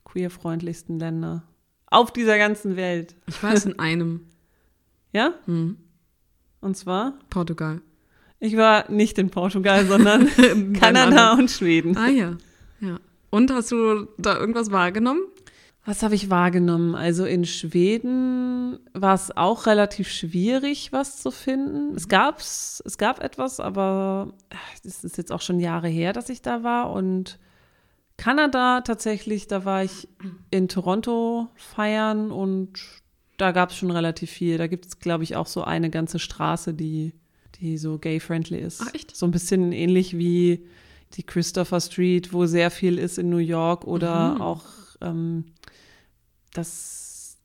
queerfreundlichsten 0.05 0.97
Länder 0.97 1.43
auf 1.87 2.13
dieser 2.13 2.37
ganzen 2.37 2.75
Welt. 2.75 3.15
Ich 3.27 3.41
weiß 3.41 3.65
in 3.65 3.79
einem. 3.79 4.27
Ja? 5.11 5.33
Mhm. 5.45 5.77
Und 6.61 6.77
zwar? 6.77 7.19
Portugal. 7.29 7.81
Ich 8.39 8.55
war 8.55 8.89
nicht 8.89 9.17
in 9.17 9.29
Portugal, 9.29 9.85
sondern 9.85 10.29
Kanada 10.73 11.33
und 11.33 11.51
Schweden. 11.51 11.97
Ah 11.97 12.09
ja, 12.09 12.37
ja. 12.79 12.99
Und 13.29 13.51
hast 13.51 13.71
du 13.71 14.07
da 14.17 14.37
irgendwas 14.37 14.71
wahrgenommen? 14.71 15.21
Was 15.85 16.03
habe 16.03 16.15
ich 16.15 16.29
wahrgenommen? 16.29 16.93
Also 16.93 17.25
in 17.25 17.45
Schweden 17.45 18.79
war 18.93 19.15
es 19.15 19.35
auch 19.35 19.65
relativ 19.65 20.09
schwierig, 20.09 20.91
was 20.91 21.21
zu 21.21 21.31
finden. 21.31 21.95
Es 21.95 22.07
gab's, 22.07 22.83
es 22.85 22.97
gab 22.97 23.23
etwas, 23.23 23.59
aber 23.59 24.33
es 24.83 25.03
ist 25.03 25.17
jetzt 25.17 25.31
auch 25.31 25.41
schon 25.41 25.59
Jahre 25.59 25.87
her, 25.87 26.13
dass 26.13 26.29
ich 26.29 26.41
da 26.41 26.63
war. 26.63 26.91
Und 26.91 27.39
Kanada 28.17 28.81
tatsächlich, 28.81 29.47
da 29.47 29.65
war 29.65 29.83
ich 29.83 30.07
in 30.51 30.67
Toronto 30.67 31.47
feiern 31.55 32.31
und 32.31 32.73
da 33.37 33.51
gab 33.51 33.69
es 33.69 33.77
schon 33.77 33.89
relativ 33.89 34.29
viel. 34.29 34.57
Da 34.57 34.67
gibt 34.67 34.85
es, 34.85 34.99
glaube 34.99 35.23
ich, 35.23 35.35
auch 35.37 35.47
so 35.47 35.63
eine 35.63 35.89
ganze 35.89 36.19
Straße, 36.19 36.73
die 36.73 37.13
die 37.59 37.77
so 37.77 37.97
gay-friendly 37.97 38.59
ist. 38.59 38.81
Ach, 38.81 38.93
echt? 38.93 39.15
So 39.15 39.25
ein 39.25 39.31
bisschen 39.31 39.71
ähnlich 39.71 40.17
wie 40.17 40.65
die 41.13 41.23
Christopher 41.23 41.81
Street, 41.81 42.33
wo 42.33 42.45
sehr 42.45 42.71
viel 42.71 42.97
ist 42.97 43.17
in 43.17 43.29
New 43.29 43.37
York 43.37 43.85
oder 43.85 44.35
mhm. 44.35 44.41
auch 44.41 44.63
ähm, 45.01 45.45
das 46.53 47.37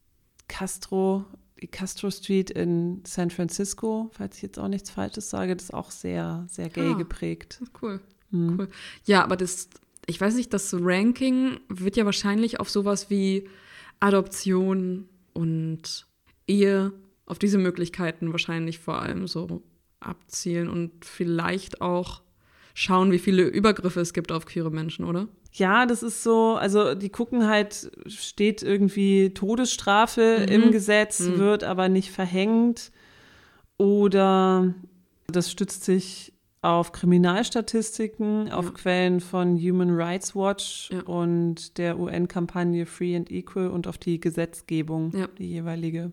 Castro, 0.48 1.24
die 1.60 1.66
Castro 1.66 2.10
Street 2.10 2.50
in 2.50 3.02
San 3.06 3.30
Francisco, 3.30 4.10
falls 4.12 4.36
ich 4.36 4.42
jetzt 4.42 4.58
auch 4.58 4.68
nichts 4.68 4.90
Falsches 4.90 5.30
sage, 5.30 5.56
das 5.56 5.64
ist 5.64 5.74
auch 5.74 5.90
sehr, 5.90 6.46
sehr 6.48 6.68
gay 6.68 6.90
ah, 6.92 6.94
geprägt. 6.94 7.60
Cool. 7.80 8.00
Mhm. 8.30 8.58
cool. 8.58 8.68
Ja, 9.04 9.24
aber 9.24 9.36
das, 9.36 9.68
ich 10.06 10.20
weiß 10.20 10.34
nicht, 10.34 10.52
das 10.52 10.74
Ranking 10.78 11.60
wird 11.68 11.96
ja 11.96 12.04
wahrscheinlich 12.04 12.60
auf 12.60 12.68
sowas 12.68 13.08
wie 13.08 13.48
Adoption 14.00 15.08
und 15.32 16.06
Ehe, 16.46 16.92
auf 17.26 17.38
diese 17.38 17.56
Möglichkeiten 17.56 18.32
wahrscheinlich 18.32 18.78
vor 18.78 19.00
allem 19.00 19.26
so 19.26 19.62
abzielen 20.00 20.68
und 20.68 21.04
vielleicht 21.04 21.80
auch 21.80 22.22
schauen, 22.74 23.12
wie 23.12 23.18
viele 23.18 23.44
Übergriffe 23.44 24.00
es 24.00 24.12
gibt 24.12 24.32
auf 24.32 24.46
queere 24.46 24.70
Menschen, 24.70 25.04
oder? 25.04 25.28
Ja, 25.52 25.86
das 25.86 26.02
ist 26.02 26.24
so, 26.24 26.56
also 26.56 26.94
die 26.94 27.10
gucken 27.10 27.46
halt, 27.46 27.92
steht 28.06 28.62
irgendwie 28.62 29.30
Todesstrafe 29.30 30.40
mhm. 30.40 30.52
im 30.52 30.72
Gesetz, 30.72 31.20
mhm. 31.20 31.38
wird 31.38 31.64
aber 31.64 31.88
nicht 31.88 32.10
verhängt. 32.10 32.90
Oder 33.76 34.74
das 35.28 35.50
stützt 35.50 35.84
sich 35.84 36.32
auf 36.60 36.92
Kriminalstatistiken, 36.92 38.50
auf 38.50 38.64
ja. 38.66 38.70
Quellen 38.72 39.20
von 39.20 39.56
Human 39.56 39.90
Rights 39.90 40.34
Watch 40.34 40.90
ja. 40.90 41.02
und 41.02 41.78
der 41.78 41.98
UN-Kampagne 41.98 42.86
Free 42.86 43.14
and 43.14 43.30
Equal 43.30 43.68
und 43.68 43.86
auf 43.86 43.98
die 43.98 44.18
Gesetzgebung, 44.18 45.12
ja. 45.14 45.28
die 45.38 45.50
jeweilige. 45.50 46.12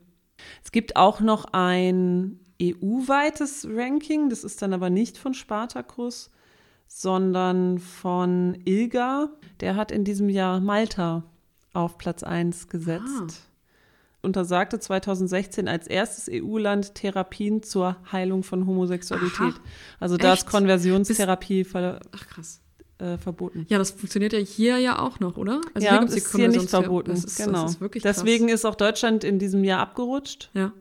Es 0.64 0.72
gibt 0.72 0.98
auch 0.98 1.22
noch 1.22 1.46
ein 1.54 2.40
EU-weites 2.62 3.68
Ranking. 3.70 4.30
Das 4.30 4.44
ist 4.44 4.62
dann 4.62 4.74
aber 4.74 4.90
nicht 4.90 5.18
von 5.18 5.34
Spartacus, 5.34 6.30
sondern 6.88 7.80
von 7.80 8.58
Ilga. 8.66 9.30
Der 9.60 9.76
hat 9.76 9.92
in 9.92 10.04
diesem 10.04 10.30
Jahr 10.30 10.60
Malta 10.60 11.24
auf 11.74 11.98
Platz 11.98 12.24
1 12.24 12.68
gesetzt. 12.68 13.04
Ah. 13.08 13.28
Untersagte 14.24 14.80
2016 14.80 15.68
als 15.68 15.88
erstes 15.88 16.30
EU-Land 16.32 16.94
Therapien 16.94 17.64
zur 17.64 17.96
Heilung 18.12 18.44
von 18.44 18.68
Homosexualität. 18.68 19.40
Aha. 19.40 19.62
Also 20.00 20.18
da 20.18 20.34
ist 20.34 20.46
Konversionstherapie 20.46 21.64
ver 21.64 22.00
Ach, 22.12 22.28
krass. 22.28 22.62
Äh, 23.00 23.18
verboten. 23.18 23.66
Ja, 23.68 23.80
das 23.80 23.90
funktioniert 23.90 24.34
ja 24.34 24.38
hier 24.38 24.78
ja 24.78 25.00
auch 25.00 25.20
noch, 25.20 25.38
oder? 25.38 25.60
Also 25.74 25.88
ja, 25.88 26.00
hier 26.00 26.16
ist 26.16 26.36
hier 26.36 26.50
nicht 26.50 26.70
verboten. 26.70 27.10
Das 27.10 27.24
ist, 27.24 27.38
genau. 27.38 27.64
Das 27.64 27.78
ist 27.82 28.06
Deswegen 28.06 28.48
ist 28.50 28.64
auch 28.64 28.76
Deutschland 28.76 29.24
in 29.24 29.40
diesem 29.40 29.64
Jahr 29.64 29.80
abgerutscht. 29.80 30.52
Ja 30.54 30.72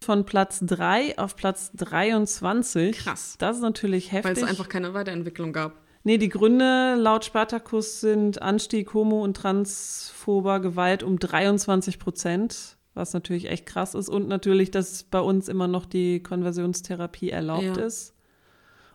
von 0.00 0.24
Platz 0.24 0.60
3 0.62 1.18
auf 1.18 1.36
Platz 1.36 1.70
23. 1.74 2.96
Krass. 2.96 3.36
Das 3.38 3.56
ist 3.56 3.62
natürlich 3.62 4.12
heftig. 4.12 4.36
Weil 4.36 4.44
es 4.44 4.48
einfach 4.48 4.68
keine 4.68 4.94
Weiterentwicklung 4.94 5.52
gab. 5.52 5.82
Nee, 6.04 6.18
die 6.18 6.28
Gründe 6.28 6.94
laut 6.96 7.24
Spartacus 7.24 8.00
sind 8.00 8.40
Anstieg 8.40 8.94
homo- 8.94 9.22
und 9.22 9.36
transphober 9.36 10.60
Gewalt 10.60 11.02
um 11.02 11.18
23 11.18 11.98
Prozent, 11.98 12.78
was 12.94 13.12
natürlich 13.12 13.50
echt 13.50 13.66
krass 13.66 13.94
ist. 13.94 14.08
Und 14.08 14.28
natürlich, 14.28 14.70
dass 14.70 15.02
bei 15.02 15.20
uns 15.20 15.48
immer 15.48 15.68
noch 15.68 15.84
die 15.84 16.22
Konversionstherapie 16.22 17.30
erlaubt 17.30 17.76
ja. 17.76 17.84
ist. 17.84 18.14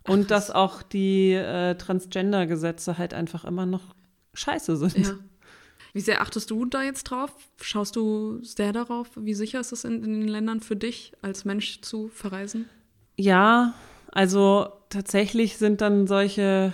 Und 0.07 0.23
Ach, 0.23 0.27
dass 0.27 0.51
auch 0.51 0.81
die 0.81 1.33
äh, 1.33 1.75
Transgender-Gesetze 1.75 2.97
halt 2.97 3.13
einfach 3.13 3.45
immer 3.45 3.65
noch 3.65 3.95
scheiße 4.33 4.75
sind. 4.77 4.97
Ja. 4.97 5.13
Wie 5.93 6.01
sehr 6.01 6.21
achtest 6.21 6.49
du 6.49 6.65
da 6.65 6.82
jetzt 6.82 7.03
drauf? 7.03 7.32
Schaust 7.62 7.95
du 7.95 8.43
sehr 8.43 8.73
darauf? 8.73 9.10
Wie 9.15 9.36
sicher 9.36 9.60
ist 9.60 9.71
es 9.71 9.84
in, 9.84 10.03
in 10.03 10.21
den 10.21 10.27
Ländern 10.27 10.60
für 10.60 10.75
dich, 10.75 11.13
als 11.21 11.45
Mensch 11.45 11.82
zu 11.82 12.08
verreisen? 12.08 12.67
Ja, 13.15 13.75
also 14.12 14.69
tatsächlich 14.89 15.58
sind 15.58 15.82
dann 15.82 16.08
solche 16.08 16.73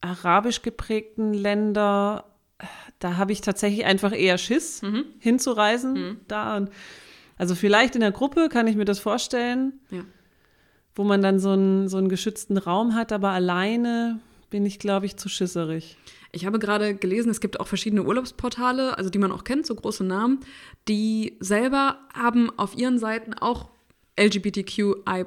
arabisch 0.00 0.62
geprägten 0.62 1.32
Länder, 1.34 2.24
da 2.98 3.16
habe 3.16 3.32
ich 3.32 3.40
tatsächlich 3.40 3.84
einfach 3.84 4.12
eher 4.12 4.38
Schiss, 4.38 4.82
mhm. 4.82 5.04
hinzureisen. 5.20 5.92
Mhm. 5.92 6.20
Da. 6.26 6.66
Also 7.36 7.54
vielleicht 7.54 7.94
in 7.94 8.00
der 8.00 8.12
Gruppe 8.12 8.48
kann 8.48 8.66
ich 8.66 8.74
mir 8.74 8.84
das 8.84 8.98
vorstellen, 8.98 9.74
ja. 9.90 10.02
wo 10.96 11.04
man 11.04 11.22
dann 11.22 11.38
so 11.38 11.50
einen, 11.50 11.88
so 11.88 11.96
einen 11.96 12.08
geschützten 12.08 12.58
Raum 12.58 12.96
hat, 12.96 13.12
aber 13.12 13.30
alleine 13.30 14.18
bin 14.50 14.66
ich, 14.66 14.80
glaube 14.80 15.06
ich, 15.06 15.16
zu 15.16 15.28
schisserig. 15.28 15.96
Ich 16.32 16.44
habe 16.46 16.58
gerade 16.58 16.94
gelesen, 16.94 17.30
es 17.30 17.40
gibt 17.40 17.58
auch 17.60 17.66
verschiedene 17.66 18.02
Urlaubsportale, 18.04 18.98
also 18.98 19.10
die 19.10 19.18
man 19.18 19.32
auch 19.32 19.44
kennt, 19.44 19.66
so 19.66 19.74
große 19.74 20.04
Namen, 20.04 20.40
die 20.88 21.36
selber 21.40 21.98
haben 22.12 22.50
auf 22.58 22.76
ihren 22.76 22.98
Seiten 22.98 23.34
auch 23.34 23.70
LGBTQIA 24.18 25.26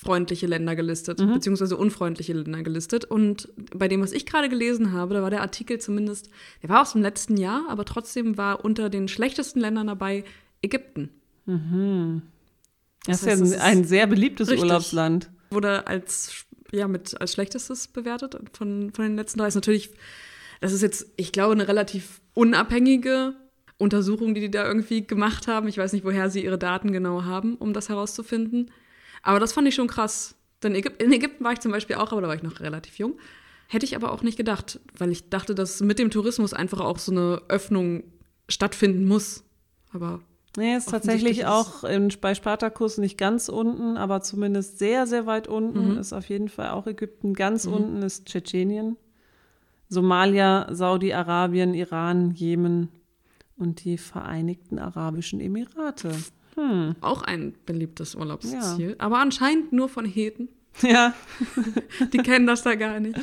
freundliche 0.00 0.46
Länder 0.46 0.74
gelistet, 0.76 1.20
mhm. 1.20 1.34
beziehungsweise 1.34 1.76
unfreundliche 1.76 2.32
Länder 2.32 2.62
gelistet. 2.62 3.04
Und 3.04 3.48
bei 3.74 3.86
dem, 3.86 4.00
was 4.00 4.12
ich 4.12 4.24
gerade 4.24 4.48
gelesen 4.48 4.92
habe, 4.92 5.12
da 5.14 5.22
war 5.22 5.28
der 5.28 5.42
Artikel 5.42 5.78
zumindest, 5.78 6.30
der 6.62 6.70
war 6.70 6.80
aus 6.80 6.92
dem 6.92 7.02
letzten 7.02 7.36
Jahr, 7.36 7.66
aber 7.68 7.84
trotzdem 7.84 8.38
war 8.38 8.64
unter 8.64 8.88
den 8.88 9.08
schlechtesten 9.08 9.60
Ländern 9.60 9.88
dabei 9.88 10.24
Ägypten. 10.62 11.10
Mhm. 11.44 12.22
Das, 13.04 13.20
das 13.20 13.30
heißt, 13.30 13.42
ist 13.42 13.54
ja 13.54 13.60
ein, 13.60 13.78
ein 13.78 13.84
sehr 13.84 14.06
beliebtes 14.06 14.48
richtig, 14.48 14.62
Urlaubsland. 14.62 15.30
Wurde 15.50 15.86
als 15.86 16.46
ja, 16.72 16.88
mit 16.88 17.20
als 17.20 17.32
schlechtestes 17.32 17.88
bewertet 17.88 18.36
von, 18.52 18.92
von 18.92 19.04
den 19.04 19.16
letzten 19.16 19.38
drei. 19.38 19.48
Ist 19.48 19.54
natürlich, 19.54 19.90
das 20.60 20.72
ist 20.72 20.82
jetzt, 20.82 21.06
ich 21.16 21.32
glaube, 21.32 21.52
eine 21.52 21.68
relativ 21.68 22.20
unabhängige 22.34 23.34
Untersuchung, 23.78 24.34
die 24.34 24.40
die 24.40 24.50
da 24.50 24.66
irgendwie 24.66 25.06
gemacht 25.06 25.48
haben. 25.48 25.68
Ich 25.68 25.78
weiß 25.78 25.92
nicht, 25.92 26.04
woher 26.04 26.30
sie 26.30 26.44
ihre 26.44 26.58
Daten 26.58 26.92
genau 26.92 27.24
haben, 27.24 27.56
um 27.56 27.72
das 27.72 27.88
herauszufinden. 27.88 28.70
Aber 29.22 29.40
das 29.40 29.52
fand 29.52 29.68
ich 29.68 29.74
schon 29.74 29.88
krass. 29.88 30.36
Denn 30.62 30.74
in 30.74 31.12
Ägypten 31.12 31.44
war 31.44 31.52
ich 31.52 31.60
zum 31.60 31.72
Beispiel 31.72 31.96
auch, 31.96 32.12
aber 32.12 32.20
da 32.20 32.28
war 32.28 32.34
ich 32.34 32.42
noch 32.42 32.60
relativ 32.60 32.98
jung. 32.98 33.18
Hätte 33.68 33.86
ich 33.86 33.96
aber 33.96 34.12
auch 34.12 34.22
nicht 34.22 34.36
gedacht, 34.36 34.80
weil 34.98 35.10
ich 35.10 35.30
dachte, 35.30 35.54
dass 35.54 35.80
mit 35.80 35.98
dem 35.98 36.10
Tourismus 36.10 36.52
einfach 36.52 36.80
auch 36.80 36.98
so 36.98 37.12
eine 37.12 37.42
Öffnung 37.48 38.04
stattfinden 38.48 39.06
muss. 39.06 39.44
Aber 39.92 40.20
Nee, 40.56 40.76
ist 40.76 40.90
tatsächlich 40.90 41.46
auch 41.46 41.84
in, 41.84 42.12
bei 42.20 42.34
Spartacus 42.34 42.98
nicht 42.98 43.16
ganz 43.16 43.48
unten, 43.48 43.96
aber 43.96 44.20
zumindest 44.20 44.78
sehr, 44.78 45.06
sehr 45.06 45.26
weit 45.26 45.46
unten. 45.46 45.92
Mhm. 45.92 45.98
Ist 45.98 46.12
auf 46.12 46.28
jeden 46.28 46.48
Fall 46.48 46.70
auch 46.70 46.86
Ägypten. 46.86 47.34
Ganz 47.34 47.66
mhm. 47.66 47.72
unten 47.74 48.02
ist 48.02 48.26
Tschetschenien. 48.26 48.96
Somalia, 49.88 50.68
Saudi-Arabien, 50.70 51.74
Iran, 51.74 52.32
Jemen 52.32 52.88
und 53.56 53.84
die 53.84 53.98
Vereinigten 53.98 54.78
Arabischen 54.78 55.40
Emirate. 55.40 56.12
Hm. 56.56 56.94
Auch 57.00 57.22
ein 57.22 57.54
beliebtes 57.66 58.14
Urlaubsziel, 58.14 58.90
ja. 58.90 58.94
aber 58.98 59.18
anscheinend 59.18 59.72
nur 59.72 59.88
von 59.88 60.04
Heten. 60.04 60.48
Ja. 60.82 61.14
die 62.12 62.18
kennen 62.18 62.46
das 62.46 62.62
da 62.62 62.76
gar 62.76 63.00
nicht. 63.00 63.18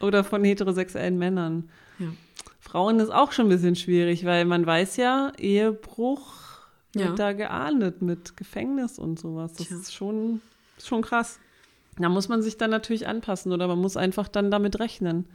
Oder 0.00 0.24
von 0.24 0.42
heterosexuellen 0.42 1.18
Männern. 1.18 1.68
Ja. 1.98 2.06
Frauen 2.58 3.00
ist 3.00 3.10
auch 3.10 3.32
schon 3.32 3.46
ein 3.46 3.48
bisschen 3.50 3.76
schwierig, 3.76 4.24
weil 4.24 4.46
man 4.46 4.64
weiß 4.64 4.96
ja, 4.96 5.30
Ehebruch 5.36 6.45
ja. 7.04 7.12
da 7.14 7.32
geahndet 7.32 8.02
mit 8.02 8.36
Gefängnis 8.36 8.98
und 8.98 9.18
sowas. 9.18 9.52
Das 9.54 9.68
Tja. 9.68 9.76
ist 9.76 9.94
schon, 9.94 10.40
schon 10.82 11.02
krass. 11.02 11.38
Da 11.98 12.08
muss 12.08 12.28
man 12.28 12.42
sich 12.42 12.56
dann 12.56 12.70
natürlich 12.70 13.06
anpassen 13.06 13.52
oder 13.52 13.66
man 13.68 13.78
muss 13.78 13.96
einfach 13.96 14.28
dann 14.28 14.50
damit 14.50 14.78
rechnen. 14.78 15.26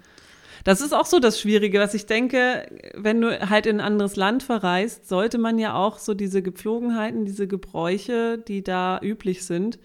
Das 0.63 0.81
ist 0.81 0.93
auch 0.93 1.07
so 1.07 1.19
das 1.19 1.39
Schwierige, 1.39 1.79
was 1.79 1.95
ich 1.95 2.05
denke, 2.05 2.67
wenn 2.93 3.19
du 3.19 3.49
halt 3.49 3.65
in 3.65 3.79
ein 3.79 3.85
anderes 3.85 4.15
Land 4.15 4.43
verreist, 4.43 5.09
sollte 5.09 5.39
man 5.39 5.57
ja 5.57 5.73
auch 5.73 5.97
so 5.97 6.13
diese 6.13 6.43
Gepflogenheiten, 6.43 7.25
diese 7.25 7.47
Gebräuche, 7.47 8.37
die 8.37 8.63
da 8.63 8.99
üblich 9.01 9.43
sind, 9.45 9.79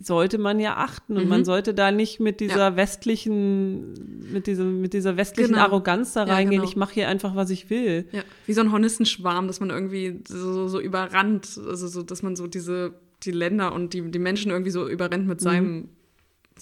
sollte 0.00 0.38
man 0.38 0.60
ja 0.60 0.76
achten 0.76 1.16
und 1.16 1.24
mhm. 1.24 1.28
man 1.28 1.44
sollte 1.44 1.74
da 1.74 1.90
nicht 1.90 2.20
mit 2.20 2.40
dieser 2.40 2.70
ja. 2.70 2.76
westlichen, 2.76 4.30
mit 4.32 4.46
diesem, 4.46 4.80
mit 4.80 4.92
dieser 4.92 5.16
westlichen 5.16 5.52
genau. 5.52 5.64
Arroganz 5.64 6.12
da 6.12 6.24
reingehen. 6.24 6.52
Ja, 6.52 6.58
genau. 6.60 6.70
Ich 6.70 6.76
mache 6.76 6.94
hier 6.94 7.08
einfach, 7.08 7.36
was 7.36 7.50
ich 7.50 7.70
will. 7.70 8.06
Ja. 8.12 8.22
Wie 8.46 8.52
so 8.52 8.60
ein 8.60 8.72
Hornissenschwarm, 8.72 9.46
dass 9.46 9.60
man 9.60 9.70
irgendwie 9.70 10.20
so, 10.28 10.68
so 10.68 10.80
überrannt, 10.80 11.60
also 11.68 11.88
so, 11.88 12.02
dass 12.02 12.22
man 12.22 12.36
so 12.36 12.46
diese 12.46 12.94
die 13.24 13.32
Länder 13.32 13.72
und 13.72 13.94
die, 13.94 14.10
die 14.10 14.18
Menschen 14.20 14.52
irgendwie 14.52 14.70
so 14.70 14.88
überrennt 14.88 15.26
mit 15.26 15.40
mhm. 15.40 15.44
seinem 15.44 15.88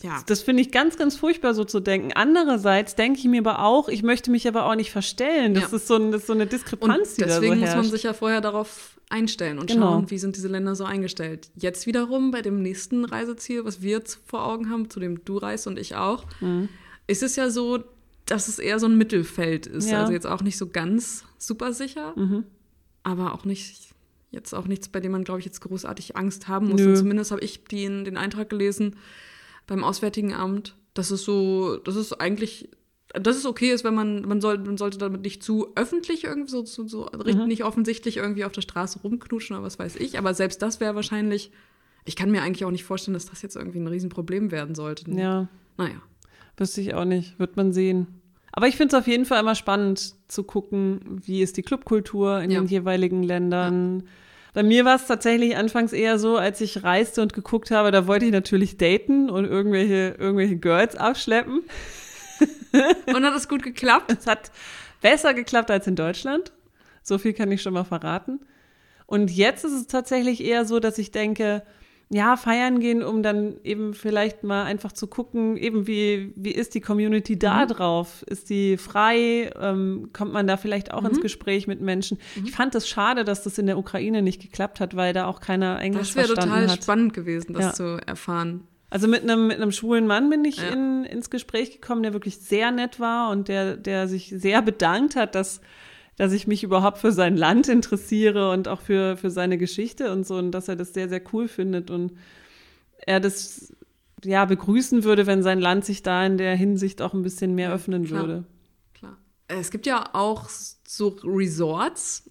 ja. 0.02 0.22
Das 0.26 0.42
finde 0.42 0.60
ich 0.60 0.72
ganz, 0.72 0.98
ganz 0.98 1.16
furchtbar, 1.16 1.54
so 1.54 1.64
zu 1.64 1.80
denken. 1.80 2.12
Andererseits 2.14 2.96
denke 2.96 3.18
ich 3.18 3.24
mir 3.24 3.40
aber 3.40 3.62
auch, 3.64 3.88
ich 3.88 4.02
möchte 4.02 4.30
mich 4.30 4.46
aber 4.46 4.66
auch 4.66 4.74
nicht 4.74 4.90
verstellen. 4.90 5.54
Das, 5.54 5.70
ja. 5.70 5.76
ist, 5.76 5.86
so 5.86 5.96
ein, 5.96 6.12
das 6.12 6.22
ist 6.22 6.26
so 6.26 6.34
eine 6.34 6.46
Diskrepanz, 6.46 7.10
und 7.10 7.16
die 7.16 7.22
da 7.22 7.28
so 7.28 7.40
Deswegen 7.40 7.60
muss 7.60 7.74
man 7.74 7.84
sich 7.84 8.02
ja 8.02 8.12
vorher 8.12 8.42
darauf 8.42 8.95
einstellen 9.08 9.58
und 9.58 9.70
genau. 9.70 9.92
schauen, 9.92 10.10
wie 10.10 10.18
sind 10.18 10.36
diese 10.36 10.48
Länder 10.48 10.74
so 10.74 10.84
eingestellt. 10.84 11.50
Jetzt 11.54 11.86
wiederum 11.86 12.30
bei 12.30 12.42
dem 12.42 12.60
nächsten 12.62 13.04
Reiseziel, 13.04 13.64
was 13.64 13.82
wir 13.82 13.92
jetzt 13.92 14.20
vor 14.26 14.44
Augen 14.44 14.70
haben, 14.70 14.90
zu 14.90 15.00
dem 15.00 15.24
du 15.24 15.38
reist 15.38 15.66
und 15.66 15.78
ich 15.78 15.94
auch, 15.94 16.24
mhm. 16.40 16.68
ist 17.06 17.22
es 17.22 17.36
ja 17.36 17.50
so, 17.50 17.84
dass 18.26 18.48
es 18.48 18.58
eher 18.58 18.80
so 18.80 18.86
ein 18.86 18.98
Mittelfeld 18.98 19.66
ist. 19.66 19.88
Ja. 19.88 20.00
Also 20.00 20.12
jetzt 20.12 20.26
auch 20.26 20.42
nicht 20.42 20.58
so 20.58 20.66
ganz 20.66 21.24
super 21.38 21.72
sicher, 21.72 22.14
mhm. 22.16 22.44
aber 23.04 23.32
auch 23.34 23.44
nicht 23.44 23.94
jetzt 24.30 24.54
auch 24.54 24.66
nichts, 24.66 24.88
bei 24.88 25.00
dem 25.00 25.12
man, 25.12 25.24
glaube 25.24 25.40
ich, 25.40 25.46
jetzt 25.46 25.60
großartig 25.60 26.16
Angst 26.16 26.48
haben 26.48 26.68
muss. 26.68 26.82
zumindest 26.98 27.30
habe 27.30 27.42
ich 27.42 27.64
den, 27.64 28.04
den 28.04 28.16
Eintrag 28.16 28.50
gelesen, 28.50 28.96
beim 29.66 29.82
Auswärtigen 29.82 30.34
Amt. 30.34 30.76
Das 30.94 31.10
ist 31.10 31.24
so, 31.24 31.76
das 31.78 31.96
ist 31.96 32.12
eigentlich, 32.20 32.70
das 33.14 33.36
ist 33.36 33.46
okay 33.46 33.70
ist, 33.70 33.84
wenn 33.84 33.94
man, 33.94 34.22
man, 34.22 34.40
soll, 34.40 34.58
man 34.58 34.76
sollte 34.76 34.98
damit 34.98 35.22
nicht 35.22 35.42
zu 35.42 35.68
öffentlich 35.74 36.24
irgendwie 36.24 36.50
so, 36.50 36.64
so, 36.64 36.86
so 36.86 37.08
mhm. 37.24 37.46
nicht 37.46 37.64
offensichtlich 37.64 38.16
irgendwie 38.16 38.44
auf 38.44 38.52
der 38.52 38.62
Straße 38.62 39.00
rumknutschen 39.00 39.56
oder 39.56 39.64
was 39.64 39.78
weiß 39.78 39.96
ich. 39.96 40.18
Aber 40.18 40.34
selbst 40.34 40.60
das 40.62 40.80
wäre 40.80 40.94
wahrscheinlich, 40.94 41.50
ich 42.04 42.16
kann 42.16 42.30
mir 42.30 42.42
eigentlich 42.42 42.64
auch 42.64 42.70
nicht 42.70 42.84
vorstellen, 42.84 43.14
dass 43.14 43.26
das 43.26 43.42
jetzt 43.42 43.56
irgendwie 43.56 43.78
ein 43.78 43.86
Riesenproblem 43.86 44.50
werden 44.50 44.74
sollte. 44.74 45.10
Ja. 45.10 45.48
Naja. 45.76 46.02
Wüsste 46.56 46.80
ich 46.80 46.94
auch 46.94 47.04
nicht, 47.04 47.38
wird 47.38 47.56
man 47.56 47.72
sehen. 47.72 48.06
Aber 48.52 48.66
ich 48.66 48.76
finde 48.76 48.96
es 48.96 49.00
auf 49.00 49.06
jeden 49.06 49.26
Fall 49.26 49.40
immer 49.40 49.54
spannend 49.54 50.14
zu 50.28 50.42
gucken, 50.42 51.20
wie 51.24 51.42
ist 51.42 51.56
die 51.56 51.62
Clubkultur 51.62 52.40
in 52.40 52.50
ja. 52.50 52.60
den 52.60 52.68
jeweiligen 52.68 53.22
Ländern. 53.22 54.00
Ja 54.00 54.06
bei 54.56 54.62
mir 54.62 54.86
war 54.86 54.96
es 54.96 55.06
tatsächlich 55.06 55.54
anfangs 55.54 55.92
eher 55.92 56.18
so, 56.18 56.38
als 56.38 56.62
ich 56.62 56.82
reiste 56.82 57.20
und 57.20 57.34
geguckt 57.34 57.70
habe, 57.70 57.90
da 57.90 58.06
wollte 58.06 58.24
ich 58.24 58.32
natürlich 58.32 58.78
daten 58.78 59.28
und 59.28 59.44
irgendwelche, 59.44 60.16
irgendwelche 60.18 60.56
Girls 60.56 60.96
abschleppen. 60.96 61.62
Und 63.14 63.24
hat 63.24 63.34
es 63.34 63.48
gut 63.48 63.62
geklappt? 63.62 64.14
Es 64.18 64.26
hat 64.26 64.50
besser 65.00 65.34
geklappt 65.34 65.70
als 65.70 65.86
in 65.86 65.96
Deutschland. 65.96 66.52
So 67.02 67.18
viel 67.18 67.32
kann 67.32 67.50
ich 67.52 67.62
schon 67.62 67.74
mal 67.74 67.84
verraten. 67.84 68.40
Und 69.06 69.30
jetzt 69.30 69.64
ist 69.64 69.72
es 69.72 69.86
tatsächlich 69.86 70.42
eher 70.42 70.64
so, 70.64 70.80
dass 70.80 70.98
ich 70.98 71.12
denke, 71.12 71.62
ja, 72.08 72.36
feiern 72.36 72.78
gehen, 72.78 73.02
um 73.02 73.22
dann 73.22 73.56
eben 73.64 73.92
vielleicht 73.92 74.44
mal 74.44 74.64
einfach 74.64 74.92
zu 74.92 75.08
gucken, 75.08 75.56
eben 75.56 75.88
wie, 75.88 76.32
wie 76.36 76.52
ist 76.52 76.74
die 76.74 76.80
Community 76.80 77.36
da 77.36 77.64
mhm. 77.64 77.68
drauf? 77.68 78.22
Ist 78.28 78.48
die 78.48 78.76
frei? 78.76 79.50
Ähm, 79.60 80.10
kommt 80.12 80.32
man 80.32 80.46
da 80.46 80.56
vielleicht 80.56 80.92
auch 80.92 81.00
mhm. 81.00 81.08
ins 81.08 81.20
Gespräch 81.20 81.66
mit 81.66 81.80
Menschen? 81.80 82.18
Mhm. 82.36 82.44
Ich 82.46 82.52
fand 82.52 82.74
es 82.76 82.88
schade, 82.88 83.24
dass 83.24 83.42
das 83.42 83.58
in 83.58 83.66
der 83.66 83.76
Ukraine 83.76 84.22
nicht 84.22 84.40
geklappt 84.40 84.78
hat, 84.78 84.94
weil 84.94 85.12
da 85.12 85.26
auch 85.26 85.40
keiner 85.40 85.80
Englisch 85.80 86.12
verstanden 86.12 86.40
hat. 86.40 86.46
Das 86.46 86.54
wäre 86.54 86.66
total 86.66 86.82
spannend 86.82 87.12
gewesen, 87.12 87.54
das 87.54 87.64
ja. 87.64 87.72
zu 87.72 88.00
erfahren. 88.06 88.62
Also 88.96 89.08
mit 89.08 89.24
einem, 89.24 89.48
mit 89.48 89.58
einem 89.58 89.72
schwulen 89.72 90.06
Mann 90.06 90.30
bin 90.30 90.42
ich 90.46 90.56
ja. 90.56 90.68
in, 90.68 91.04
ins 91.04 91.28
Gespräch 91.28 91.70
gekommen, 91.70 92.02
der 92.02 92.14
wirklich 92.14 92.38
sehr 92.38 92.70
nett 92.70 92.98
war 92.98 93.28
und 93.28 93.48
der, 93.48 93.76
der 93.76 94.08
sich 94.08 94.32
sehr 94.34 94.62
bedankt 94.62 95.16
hat, 95.16 95.34
dass 95.34 95.60
dass 96.16 96.32
ich 96.32 96.46
mich 96.46 96.62
überhaupt 96.62 96.96
für 96.96 97.12
sein 97.12 97.36
Land 97.36 97.68
interessiere 97.68 98.50
und 98.52 98.68
auch 98.68 98.80
für, 98.80 99.18
für 99.18 99.28
seine 99.28 99.58
Geschichte 99.58 100.10
und 100.10 100.26
so 100.26 100.38
und 100.38 100.50
dass 100.50 100.66
er 100.66 100.74
das 100.74 100.94
sehr, 100.94 101.10
sehr 101.10 101.20
cool 101.34 101.46
findet 101.46 101.90
und 101.90 102.12
er 102.96 103.20
das 103.20 103.76
ja 104.24 104.46
begrüßen 104.46 105.04
würde, 105.04 105.26
wenn 105.26 105.42
sein 105.42 105.60
Land 105.60 105.84
sich 105.84 106.02
da 106.02 106.24
in 106.24 106.38
der 106.38 106.56
Hinsicht 106.56 107.02
auch 107.02 107.12
ein 107.12 107.22
bisschen 107.22 107.54
mehr 107.54 107.74
öffnen 107.74 108.06
klar, 108.06 108.20
würde. 108.22 108.44
Klar. 108.94 109.18
Es 109.48 109.70
gibt 109.70 109.84
ja 109.84 110.08
auch 110.14 110.48
so 110.48 111.08
Resorts 111.22 112.30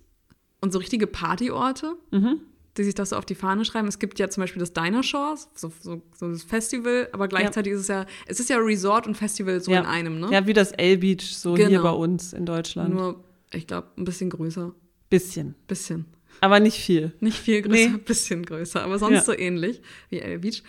und 0.61 0.73
so 0.73 0.79
richtige 0.79 1.05
Partyorte. 1.05 1.93
Mhm 2.09 2.41
die 2.77 2.83
sich 2.83 2.95
das 2.95 3.09
so 3.09 3.15
auf 3.15 3.25
die 3.25 3.35
Fahne 3.35 3.65
schreiben. 3.65 3.87
Es 3.87 3.99
gibt 3.99 4.19
ja 4.19 4.29
zum 4.29 4.41
Beispiel 4.41 4.59
das 4.59 4.73
Diner 4.73 5.03
Shores, 5.03 5.49
so, 5.55 5.71
so, 5.81 6.01
so 6.15 6.29
das 6.29 6.43
Festival, 6.43 7.09
aber 7.11 7.27
gleichzeitig 7.27 7.71
ja. 7.71 7.75
ist 7.77 7.81
es 7.83 7.87
ja, 7.87 8.05
es 8.27 8.39
ist 8.39 8.49
ja 8.49 8.57
Resort 8.57 9.07
und 9.07 9.15
Festival 9.15 9.61
so 9.61 9.71
ja. 9.71 9.79
in 9.79 9.85
einem, 9.85 10.19
ne? 10.19 10.29
Ja, 10.31 10.45
wie 10.47 10.53
das 10.53 10.71
L-Beach, 10.71 11.35
so 11.35 11.53
genau. 11.53 11.69
hier 11.69 11.81
bei 11.81 11.91
uns 11.91 12.33
in 12.33 12.45
Deutschland. 12.45 12.93
Nur 12.93 13.23
ich 13.51 13.67
glaube, 13.67 13.87
ein 13.97 14.03
bisschen 14.03 14.29
größer. 14.29 14.73
Bisschen. 15.09 15.55
Bisschen. 15.67 16.05
Aber 16.41 16.59
nicht 16.59 16.77
viel. 16.77 17.13
Nicht 17.19 17.37
viel 17.37 17.61
größer, 17.61 17.89
nee. 17.89 17.97
bisschen 18.05 18.45
größer, 18.45 18.83
aber 18.83 18.99
sonst 18.99 19.15
ja. 19.15 19.23
so 19.23 19.33
ähnlich 19.33 19.81
wie 20.09 20.19
L 20.19 20.39
Beach. 20.39 20.63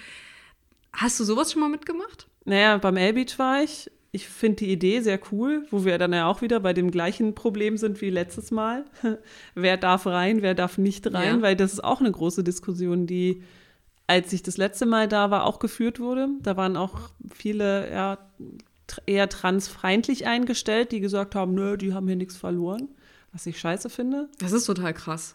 Hast 0.92 1.19
du 1.21 1.25
sowas 1.25 1.53
schon 1.53 1.61
mal 1.61 1.69
mitgemacht? 1.69 2.29
Naja, 2.45 2.79
beim 2.79 2.97
L 2.97 3.12
Beach 3.14 3.38
war 3.38 3.62
ich. 3.62 3.90
Ich 4.12 4.29
finde 4.29 4.57
die 4.57 4.73
Idee 4.73 5.01
sehr 5.01 5.21
cool, 5.31 5.66
wo 5.71 5.85
wir 5.85 5.99
dann 5.99 6.12
ja 6.12 6.27
auch 6.27 6.40
wieder 6.40 6.61
bei 6.61 6.73
dem 6.73 6.90
gleichen 6.90 7.35
Problem 7.35 7.77
sind 7.77 8.01
wie 8.01 8.11
letztes 8.11 8.51
Mal. 8.51 8.85
wer 9.55 9.77
darf 9.77 10.07
rein, 10.07 10.42
wer 10.42 10.55
darf 10.55 10.79
nicht 10.79 11.12
rein, 11.12 11.37
ja. 11.37 11.42
weil 11.42 11.57
das 11.57 11.73
ist 11.73 11.85
auch 11.85 12.01
eine 12.01 12.12
große 12.12 12.42
Diskussion, 12.42 13.07
die, 13.07 13.42
als 14.07 14.33
ich 14.33 14.42
das 14.42 14.57
letzte 14.57 14.87
Mal 14.87 15.09
da 15.09 15.31
war, 15.31 15.45
auch 15.45 15.59
geführt 15.59 16.01
wurde. 16.01 16.29
Da 16.40 16.57
waren 16.57 16.77
auch 16.77 17.11
viele 17.35 17.90
ja, 17.90 18.19
eher 19.07 19.29
transfeindlich 19.29 20.27
eingestellt, 20.27 20.92
die 20.92 21.01
gesagt 21.01 21.35
haben, 21.35 21.55
nö, 21.55 21.77
die 21.77 21.92
haben 21.92 22.07
hier 22.07 22.16
nichts 22.16 22.37
verloren, 22.37 22.88
was 23.33 23.47
ich 23.47 23.59
scheiße 23.59 23.90
finde. 23.90 24.29
Das 24.38 24.53
ist 24.53 24.66
total 24.66 24.95
krass. 24.95 25.35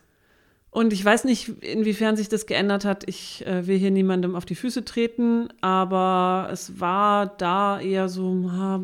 Und 0.74 0.94
ich 0.94 1.04
weiß 1.04 1.26
nicht, 1.26 1.50
inwiefern 1.62 2.16
sich 2.16 2.30
das 2.30 2.46
geändert 2.46 2.86
hat. 2.86 3.04
Ich 3.08 3.46
äh, 3.46 3.68
will 3.68 3.78
hier 3.78 3.92
niemandem 3.92 4.36
auf 4.36 4.46
die 4.46 4.56
Füße 4.56 4.86
treten, 4.86 5.50
aber 5.60 6.48
es 6.50 6.80
war 6.80 7.28
da 7.28 7.82
eher 7.82 8.08
so, 8.08 8.50
ah, 8.50 8.82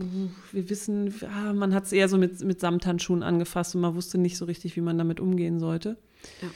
wir 0.52 0.70
wissen, 0.70 1.14
ah, 1.24 1.54
man 1.54 1.74
hat 1.74 1.86
es 1.86 1.94
eher 1.94 2.10
so 2.10 2.18
mit, 2.18 2.44
mit 2.44 2.60
Samthandschuhen 2.60 3.24
angefasst 3.24 3.74
und 3.74 3.82
man 3.82 3.96
wusste 3.96 4.18
nicht 4.18 4.36
so 4.38 4.44
richtig, 4.44 4.76
wie 4.76 4.82
man 4.82 4.98
damit 4.98 5.22
umgehen 5.22 5.62
sollte. 5.62 5.96
Ja. 6.42 6.50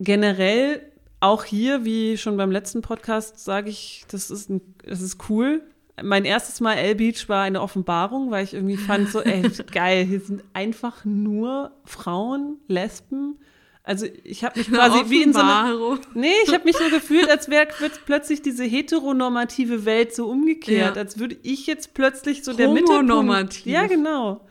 Generell, 0.00 0.82
auch 1.20 1.44
hier, 1.44 1.84
wie 1.84 2.18
schon 2.18 2.36
beim 2.36 2.50
letzten 2.50 2.82
Podcast, 2.82 3.38
sage 3.38 3.70
ich, 3.70 4.04
das 4.10 4.32
ist, 4.32 4.50
ein, 4.50 4.60
das 4.84 5.00
ist 5.00 5.30
cool, 5.30 5.62
mein 6.02 6.24
erstes 6.24 6.60
Mal 6.60 6.74
L-Beach 6.74 7.28
war 7.28 7.42
eine 7.42 7.62
Offenbarung, 7.62 8.32
weil 8.32 8.44
ich 8.44 8.52
irgendwie 8.52 8.76
fand 8.76 9.10
so, 9.10 9.22
ey, 9.22 9.42
geil, 9.72 10.04
hier 10.04 10.20
sind 10.20 10.42
einfach 10.52 11.04
nur 11.04 11.70
Frauen, 11.84 12.58
Lesben. 12.66 13.38
Also 13.86 14.06
ich 14.24 14.42
habe 14.42 14.58
mich 14.58 14.68
quasi 14.72 15.08
wie 15.10 15.22
in 15.22 15.32
so 15.32 15.38
einer, 15.38 15.98
Nee, 16.12 16.32
ich 16.44 16.52
habe 16.52 16.64
mich 16.64 16.76
so 16.76 16.90
gefühlt, 16.90 17.30
als 17.30 17.48
wäre 17.48 17.68
plötzlich 18.04 18.42
diese 18.42 18.64
heteronormative 18.64 19.84
Welt 19.84 20.12
so 20.12 20.28
umgekehrt, 20.28 20.96
ja. 20.96 21.00
als 21.00 21.20
würde 21.20 21.36
ich 21.44 21.68
jetzt 21.68 21.94
plötzlich 21.94 22.42
so 22.42 22.52
der 22.52 22.68
Mittelpunkt. 22.68 23.64
Ja, 23.64 23.86
genau. 23.86 24.44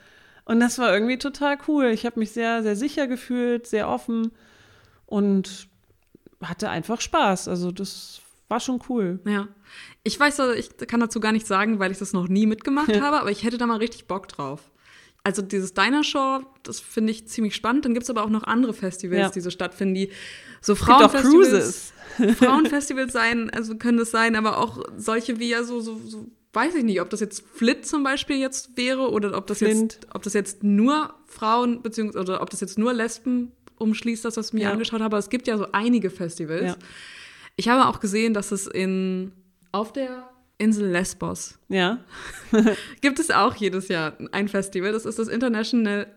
Und 0.46 0.62
das 0.62 0.80
war 0.80 0.94
irgendwie 0.94 1.18
total 1.18 1.58
cool. 1.68 1.88
Ich 1.88 2.06
habe 2.06 2.18
mich 2.18 2.32
sehr, 2.32 2.64
sehr 2.64 2.78
sicher 2.78 3.08
gefühlt, 3.08 3.68
sehr 3.68 3.90
offen 3.90 4.32
und 5.06 5.68
hatte 6.42 6.70
einfach 6.70 7.02
Spaß. 7.02 7.50
Also 7.50 7.72
das 7.72 8.22
war 8.48 8.62
schon 8.62 8.80
cool. 8.88 9.20
Ja. 9.26 9.50
Ich 10.04 10.18
weiß, 10.18 10.40
ich 10.56 10.78
kann 10.88 11.02
dazu 11.02 11.20
gar 11.20 11.34
nichts 11.34 11.50
sagen, 11.50 11.80
weil 11.80 11.92
ich 11.92 11.98
das 11.98 12.14
noch 12.14 12.30
nie 12.30 12.46
mitgemacht 12.46 13.02
habe, 13.02 13.20
aber 13.20 13.32
ich 13.32 13.44
hätte 13.44 13.58
da 13.58 13.66
mal 13.66 13.80
richtig 13.80 14.08
Bock 14.08 14.30
drauf. 14.30 14.62
Also 15.26 15.42
dieses 15.42 15.74
Diner 15.74 16.04
Show, 16.04 16.42
das 16.62 16.80
finde 16.80 17.12
ich 17.12 17.28
ziemlich 17.28 17.56
spannend. 17.56 17.84
Dann 17.84 17.96
gibt 17.96 18.04
es 18.04 18.12
aber 18.12 18.24
auch 18.24 18.30
noch 18.30 18.44
andere 18.44 18.74
Festivals, 18.76 19.20
ja. 19.20 19.30
die 19.30 19.42
so 19.42 19.50
stattfinden, 19.50 19.96
die 19.96 20.10
so 20.62 20.76
Frauenfestivals, 20.76 21.94
Frauenfestivals 22.38 23.12
sein, 23.12 23.50
also 23.50 23.76
können 23.76 23.98
das 23.98 24.12
sein, 24.12 24.36
aber 24.36 24.60
auch 24.60 24.84
solche 24.98 25.40
wie 25.40 25.50
ja 25.50 25.64
so, 25.64 25.82
so, 25.82 26.00
so 26.06 26.28
weiß 26.54 26.76
ich 26.76 26.84
nicht, 26.84 27.02
ob 27.02 27.10
das 27.10 27.22
jetzt 27.22 27.44
Flit 27.56 27.88
zum 27.88 28.04
Beispiel 28.04 28.38
jetzt 28.38 28.78
wäre 28.78 29.10
oder 29.12 29.36
ob 29.36 29.48
das 29.48 29.58
Flint. 29.58 29.94
jetzt, 29.94 30.08
ob 30.14 30.22
das 30.22 30.34
jetzt 30.34 30.64
nur 30.64 31.14
Frauen 31.26 31.82
beziehungsweise 31.82 32.22
oder 32.22 32.42
ob 32.44 32.52
das 32.52 32.62
jetzt 32.62 32.78
nur 32.78 32.94
Lesben 32.94 33.52
umschließt, 33.80 34.24
das, 34.24 34.38
was 34.38 34.48
ich 34.50 34.54
mir 34.54 34.66
Ja. 34.66 34.72
angeschaut 34.72 35.00
habe. 35.02 35.06
Aber 35.06 35.18
es 35.18 35.30
gibt 35.32 35.48
ja 35.48 35.58
so 35.58 35.68
einige 35.72 36.12
Festivals. 36.12 36.64
Ja. 36.64 36.76
Ich 37.56 37.68
habe 37.68 37.88
auch 37.90 38.00
gesehen, 38.00 38.34
dass 38.36 38.52
es 38.52 38.68
in 38.68 39.32
auf 39.72 39.92
der 39.92 40.30
Insel 40.58 40.90
Lesbos 40.90 41.58
Ja. 41.68 42.00
gibt 43.02 43.20
es 43.20 43.32
auch 43.32 43.56
jedes 43.56 43.88
Jahr 43.88 44.18
ein 44.32 44.48
Festival. 44.48 44.92
Das 44.92 45.06
ist 45.06 45.20
das 45.20 45.28
International 45.28 46.08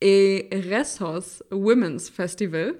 Eresos 0.00 1.44
Women's 1.50 2.08
Festival. 2.08 2.78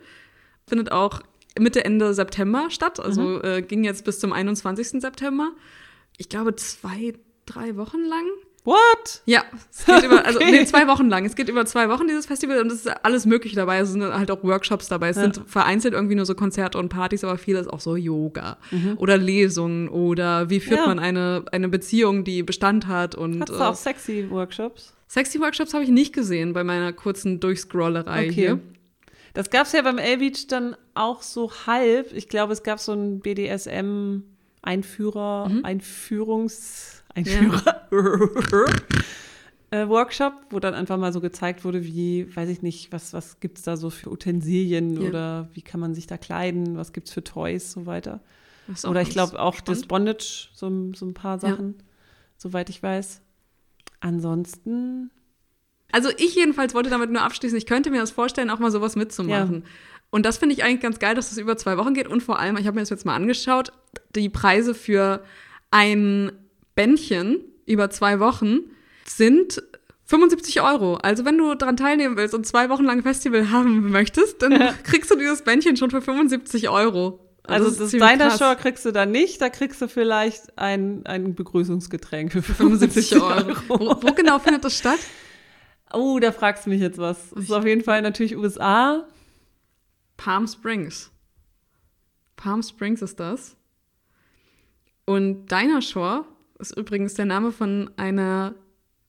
Findet 0.66 0.92
auch 0.92 1.22
Mitte, 1.58 1.84
Ende 1.84 2.14
September 2.14 2.70
statt. 2.70 2.98
Also 3.00 3.42
äh, 3.42 3.62
ging 3.62 3.84
jetzt 3.84 4.04
bis 4.04 4.18
zum 4.18 4.32
21. 4.32 5.00
September. 5.00 5.52
Ich 6.18 6.28
glaube, 6.28 6.56
zwei, 6.56 7.14
drei 7.46 7.76
Wochen 7.76 8.00
lang. 8.04 8.26
What? 8.64 9.22
Ja, 9.26 9.42
es 9.72 9.84
geht 9.86 10.04
über, 10.04 10.24
also 10.24 10.38
Okay. 10.38 10.52
nee, 10.52 10.64
zwei 10.66 10.86
Wochen 10.86 11.08
lang. 11.08 11.24
Es 11.24 11.34
geht 11.34 11.48
über 11.48 11.66
zwei 11.66 11.88
Wochen, 11.88 12.06
dieses 12.06 12.26
Festival, 12.26 12.60
und 12.60 12.68
es 12.70 12.86
ist 12.86 13.04
alles 13.04 13.26
Mögliche 13.26 13.56
dabei. 13.56 13.78
Es 13.80 13.90
sind 13.90 14.04
halt 14.04 14.30
auch 14.30 14.44
Workshops 14.44 14.86
dabei. 14.86 15.08
Es 15.08 15.16
Ja. 15.16 15.22
sind 15.22 15.40
vereinzelt 15.48 15.94
irgendwie 15.94 16.14
nur 16.14 16.26
so 16.26 16.36
Konzerte 16.36 16.78
und 16.78 16.88
Partys, 16.88 17.24
aber 17.24 17.38
vieles 17.38 17.66
auch 17.66 17.80
so 17.80 17.96
Yoga 17.96 18.58
Mhm. 18.70 18.94
oder 18.98 19.18
Lesungen 19.18 19.88
oder 19.88 20.48
wie 20.48 20.60
führt 20.60 20.78
Ja. 20.80 20.86
man 20.86 21.00
eine, 21.00 21.44
eine 21.50 21.68
Beziehung, 21.68 22.22
die 22.22 22.44
Bestand 22.44 22.86
hat. 22.86 23.16
Und 23.16 23.42
äh, 23.42 23.46
du 23.46 23.54
auch 23.54 23.74
sexy 23.74 24.26
Workshops? 24.30 24.92
Sexy 25.08 25.40
Workshops 25.40 25.74
habe 25.74 25.82
ich 25.82 25.90
nicht 25.90 26.12
gesehen 26.14 26.52
bei 26.52 26.62
meiner 26.62 26.92
kurzen 26.92 27.40
Durchscrollerei 27.40 28.30
hier. 28.30 28.60
Das 29.34 29.50
gab 29.50 29.66
es 29.66 29.72
ja 29.72 29.82
beim 29.82 29.98
L-Beach 29.98 30.46
dann 30.46 30.76
auch 30.94 31.22
so 31.22 31.50
halb. 31.66 32.12
Ich 32.12 32.28
glaube, 32.28 32.52
es 32.52 32.62
gab 32.62 32.78
so 32.78 32.92
einen 32.92 33.18
BDSM-Einführer, 33.20 35.48
Mhm. 35.48 35.64
Einführungs... 35.64 37.01
Einführer... 37.14 37.88
äh, 39.70 39.88
Workshop, 39.88 40.34
wo 40.50 40.60
dann 40.60 40.74
einfach 40.74 40.98
mal 40.98 41.12
so 41.12 41.20
gezeigt 41.20 41.64
wurde, 41.64 41.84
wie, 41.84 42.34
weiß 42.34 42.48
ich 42.48 42.62
nicht, 42.62 42.92
was, 42.92 43.12
was 43.12 43.40
gibt 43.40 43.58
es 43.58 43.64
da 43.64 43.76
so 43.76 43.90
für 43.90 44.10
Utensilien 44.10 45.00
Ja. 45.00 45.08
oder 45.08 45.48
wie 45.54 45.62
kann 45.62 45.80
man 45.80 45.94
sich 45.94 46.06
da 46.06 46.16
kleiden, 46.18 46.76
was 46.76 46.92
gibt 46.92 47.08
es 47.08 47.14
für 47.14 47.24
Toys, 47.24 47.72
so 47.72 47.86
weiter. 47.86 48.20
Das 48.68 48.84
Oder 48.84 49.02
ich 49.02 49.10
glaube 49.10 49.40
auch 49.40 49.60
das 49.60 49.80
spannend. 49.82 49.88
Bondage, 49.88 50.48
so, 50.54 50.92
so 50.94 51.06
ein 51.06 51.14
paar 51.14 51.34
Ja. 51.42 51.50
Sachen, 51.50 51.74
soweit 52.36 52.68
ich 52.70 52.82
weiß. 52.82 53.20
Ansonsten, 54.00 55.10
Also 55.90 56.10
ich 56.16 56.34
jedenfalls 56.34 56.74
wollte 56.74 56.90
damit 56.90 57.10
nur 57.10 57.22
abschließen, 57.22 57.56
ich 57.56 57.66
könnte 57.66 57.90
mir 57.90 58.00
das 58.00 58.10
vorstellen, 58.10 58.50
auch 58.50 58.58
mal 58.58 58.70
sowas 58.70 58.96
mitzumachen. 58.96 59.64
Und 60.10 60.26
das 60.26 60.36
finde 60.38 60.54
ich 60.54 60.62
eigentlich 60.64 60.80
ganz 60.82 60.98
geil, 60.98 61.14
dass 61.14 61.30
das 61.30 61.38
über 61.38 61.56
zwei 61.56 61.78
Wochen 61.78 61.94
geht. 61.94 62.06
Und 62.08 62.22
vor 62.22 62.38
allem, 62.38 62.56
ich 62.58 62.66
habe 62.66 62.74
mir 62.74 62.82
das 62.82 62.90
jetzt 62.90 63.06
mal 63.06 63.14
angeschaut, 63.16 63.72
die 64.14 64.28
Preise 64.28 64.74
für 64.74 65.24
ein 65.70 66.32
Bändchen 66.74 67.40
über 67.66 67.90
zwei 67.90 68.20
Wochen 68.20 68.60
sind 69.06 69.62
75 70.04 70.60
Euro. 70.60 70.96
Also 70.96 71.24
wenn 71.24 71.38
du 71.38 71.54
daran 71.54 71.76
teilnehmen 71.76 72.16
willst 72.16 72.34
und 72.34 72.46
zwei 72.46 72.68
Wochen 72.68 72.84
lang 72.84 73.02
Festival 73.02 73.50
haben 73.50 73.90
möchtest, 73.90 74.42
dann 74.42 74.52
kriegst 74.84 75.10
du 75.10 75.16
dieses 75.16 75.42
Bändchen 75.42 75.76
schon 75.76 75.90
für 75.90 76.02
75 76.02 76.68
Euro. 76.68 77.20
also 77.44 77.68
ist 77.68 77.80
das. 77.80 78.38
Shore 78.38 78.56
kriegst 78.56 78.84
du 78.84 78.92
da 78.92 79.06
nicht, 79.06 79.40
da 79.40 79.48
kriegst 79.48 79.80
du 79.80 79.88
vielleicht 79.88 80.58
ein, 80.58 81.06
ein 81.06 81.34
Begrüßungsgetränk 81.34 82.32
für 82.32 82.42
75 82.42 83.14
Euro. 83.22 83.56
Wo, 83.68 83.78
wo 84.02 84.12
genau 84.12 84.38
findet 84.38 84.64
das 84.64 84.78
statt? 84.78 84.98
Oh, 85.92 86.18
da 86.18 86.32
fragst 86.32 86.66
du 86.66 86.70
mich 86.70 86.80
jetzt 86.80 86.98
was. 86.98 87.30
Das 87.30 87.44
ist 87.44 87.52
auf 87.52 87.66
jeden 87.66 87.82
Fall 87.82 88.02
natürlich 88.02 88.36
USA. 88.36 89.06
Palm 90.16 90.46
Springs. 90.46 91.10
Palm 92.36 92.62
Springs 92.62 93.02
ist 93.02 93.18
das. 93.18 93.56
Und 95.04 95.50
Dinah 95.50 95.82
Shore 95.82 96.24
ist 96.58 96.76
übrigens 96.76 97.14
der 97.14 97.26
Name 97.26 97.52
von 97.52 97.90
einer, 97.96 98.54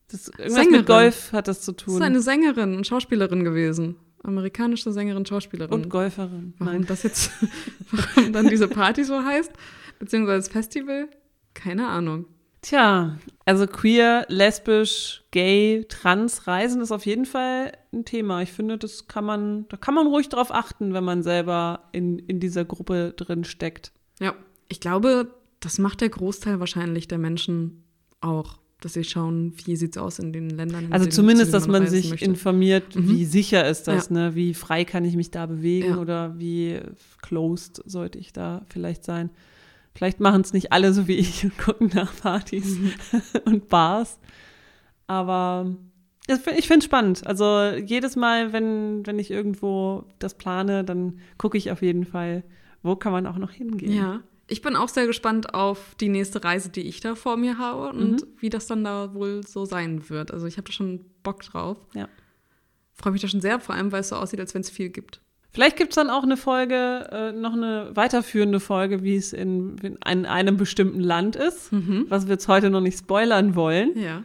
Das, 0.10 0.27
irgendwas 0.27 0.53
Sängerin. 0.53 0.77
mit 0.77 0.86
Golf 0.88 1.32
hat 1.32 1.47
das 1.47 1.62
zu 1.62 1.71
das 1.71 1.84
tun. 1.86 1.95
ist 1.95 2.01
eine 2.01 2.21
Sängerin 2.21 2.75
und 2.75 2.86
Schauspielerin 2.88 3.43
gewesen. 3.43 3.95
Amerikanische 4.23 4.91
Sängerin, 4.91 5.25
Schauspielerin. 5.25 5.73
Und 5.73 5.89
Golferin. 5.89 6.53
warum 6.58 6.73
Nein. 6.73 6.86
das 6.88 7.03
jetzt, 7.03 7.32
warum 7.91 8.32
dann 8.32 8.47
diese 8.47 8.67
Party 8.69 9.03
so 9.03 9.21
heißt, 9.23 9.51
beziehungsweise 9.99 10.38
das 10.47 10.47
Festival, 10.49 11.10
keine 11.53 11.88
Ahnung. 11.89 12.25
Tja, 12.62 13.17
also 13.43 13.67
queer, 13.67 14.25
lesbisch, 14.29 15.25
gay, 15.32 15.86
trans 15.89 16.47
Reisen 16.47 16.79
ist 16.79 16.93
auf 16.93 17.06
jeden 17.06 17.25
Fall 17.25 17.73
ein 17.91 18.06
Thema. 18.06 18.41
Ich 18.41 18.53
finde, 18.53 18.77
das 18.77 19.10
kann 19.10 19.25
man, 19.25 19.67
da 19.67 19.75
kann 19.75 19.93
man 19.93 20.08
ruhig 20.08 20.29
drauf 20.29 20.49
achten, 20.53 20.93
wenn 20.93 21.03
man 21.03 21.23
selber 21.23 21.89
in, 21.91 22.19
in 22.19 22.39
dieser 22.39 22.63
Gruppe 22.63 23.12
drin 23.17 23.43
steckt. 23.43 23.91
Ja, 24.21 24.34
ich 24.69 24.79
glaube, 24.79 25.27
das 25.63 25.80
macht 25.80 26.02
der 26.02 26.10
Großteil 26.10 26.60
wahrscheinlich 26.60 27.08
der 27.08 27.17
Menschen 27.17 27.84
auch, 28.21 28.60
dass 28.82 28.93
sie 28.93 29.04
schauen, 29.06 29.54
wie 29.65 29.76
sieht's 29.78 29.97
aus 29.97 30.19
in 30.19 30.34
den 30.34 30.49
Ländern. 30.49 30.86
in 30.86 30.93
Also 30.93 31.06
denen- 31.06 31.12
zumindest, 31.13 31.54
dass 31.54 31.67
man 31.67 31.84
reisen 31.84 31.95
sich 31.95 32.10
möchte. 32.10 32.26
informiert, 32.26 32.95
Mhm. 32.95 33.10
wie 33.10 33.26
sicher 33.26 33.67
ist 33.69 33.88
das, 33.88 34.10
Ja. 34.10 34.13
ne? 34.15 34.36
Wie 34.36 34.54
frei 34.54 34.84
kann 34.84 35.06
ich 35.06 35.15
mich 35.15 35.32
da 35.32 35.45
bewegen 35.45 35.91
Ja. 35.91 35.97
oder 35.97 36.38
wie 36.38 36.80
closed 37.21 37.82
sollte 37.86 38.19
ich 38.19 38.34
da 38.34 38.65
vielleicht 38.69 39.06
sein. 39.06 39.30
Vielleicht 39.95 40.19
machen 40.19 40.41
es 40.41 40.54
nicht 40.54 40.71
alle 40.73 40.91
so 40.91 41.08
wie 41.08 41.13
ich 41.15 41.43
und 41.45 41.58
gucken 41.58 41.91
nach 41.93 42.13
Partys 42.15 42.78
Mhm. 42.80 42.91
und 43.45 43.69
Bars. 43.69 44.19
Aber 45.08 45.76
ich 46.28 46.67
finde 46.67 46.80
es 46.80 46.86
spannend. 46.86 47.26
Also 47.28 47.76
jedes 47.78 48.15
Mal, 48.15 48.54
wenn, 48.54 49.06
wenn 49.06 49.19
ich 49.19 49.30
irgendwo 49.32 50.06
das 50.19 50.36
plane, 50.36 50.84
dann 50.84 51.19
gucke 51.38 51.58
ich 51.58 51.71
auf 51.71 51.82
jeden 51.82 52.06
Fall, 52.06 52.43
wo 52.82 52.95
kann 52.95 53.12
man 53.12 53.28
auch 53.28 53.38
noch 53.38 53.52
hingehen. 53.52 53.93
Ja, 53.93 54.21
ich 54.47 54.62
bin 54.62 54.75
auch 54.75 54.89
sehr 54.89 55.08
gespannt 55.08 55.53
auf 55.53 55.95
die 55.99 56.10
nächste 56.10 56.43
Reise, 56.43 56.69
die 56.69 56.82
ich 56.82 56.99
da 56.99 57.15
vor 57.15 57.38
mir 57.38 57.58
habe 57.58 57.89
und 57.97 58.21
Mhm. 58.21 58.27
wie 58.39 58.49
das 58.49 58.67
dann 58.67 58.84
da 58.84 59.13
wohl 59.13 59.45
so 59.47 59.65
sein 59.65 60.10
wird. 60.10 60.32
Also 60.32 60.45
ich 60.47 60.58
habe 60.58 60.65
da 60.67 60.71
schon 60.73 61.06
Bock 61.23 61.43
drauf. 61.43 61.77
Ja. 61.93 62.08
Freue 62.93 63.13
mich 63.13 63.21
da 63.21 63.27
schon 63.27 63.41
sehr, 63.41 63.60
vor 63.60 63.73
allem 63.75 63.91
weil 63.91 64.01
es 64.01 64.10
so 64.10 64.15
aussieht, 64.15 64.39
als 64.39 64.53
wenn 64.53 64.62
es 64.62 64.69
viel 64.69 64.89
gibt. 64.89 65.21
Vielleicht 65.51 65.77
gibt 65.77 65.91
es 65.91 65.95
dann 65.95 66.10
auch 66.10 66.23
eine 66.23 66.36
Folge, 66.36 67.08
äh, 67.12 67.32
noch 67.32 67.53
eine 67.53 67.91
weiterführende 67.95 68.60
Folge, 68.60 69.03
wie 69.03 69.15
es 69.15 69.34
in, 69.34 69.77
in 69.79 70.01
ein- 70.01 70.25
einem 70.25 70.58
bestimmten 70.58 70.99
Land 70.99 71.36
ist, 71.36 71.69
was 72.10 72.25
wir 72.25 72.34
jetzt 72.34 72.47
heute 72.47 72.69
noch 72.71 72.82
nicht 72.82 72.97
spoilern 72.97 73.53
wollen. 73.56 73.97
Ja. 73.97 74.23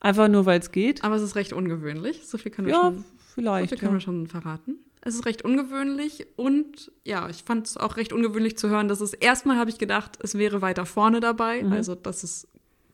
Einfach 0.00 0.28
nur, 0.28 0.46
weil 0.46 0.58
es 0.58 0.72
geht. 0.72 1.04
Aber 1.04 1.16
es 1.16 1.22
ist 1.22 1.36
recht 1.36 1.52
ungewöhnlich. 1.52 2.26
So 2.26 2.38
viel 2.38 2.50
können 2.50 2.66
wir 2.68 2.74
Ja, 2.74 2.80
schon, 2.84 2.98
so 2.98 3.04
vielleicht. 3.34 3.68
viel 3.68 3.78
können 3.78 3.90
Ja. 3.92 3.96
wir 3.96 4.00
schon 4.00 4.26
verraten. 4.26 4.78
Es 5.02 5.14
ist 5.14 5.24
recht 5.26 5.42
ungewöhnlich 5.44 6.26
und 6.36 6.92
ja, 7.04 7.28
ich 7.30 7.42
fand 7.44 7.66
es 7.66 7.76
auch 7.78 7.96
recht 7.96 8.12
ungewöhnlich 8.12 8.58
zu 8.58 8.68
hören, 8.68 8.88
dass 8.88 9.00
es 9.00 9.14
erstmal 9.14 9.56
habe 9.56 9.70
ich 9.70 9.78
gedacht, 9.78 10.18
es 10.22 10.36
wäre 10.36 10.60
weiter 10.60 10.84
vorne 10.84 11.20
dabei, 11.20 11.62
Mhm. 11.62 11.72
also 11.72 11.94
dass 11.94 12.22
es 12.22 12.46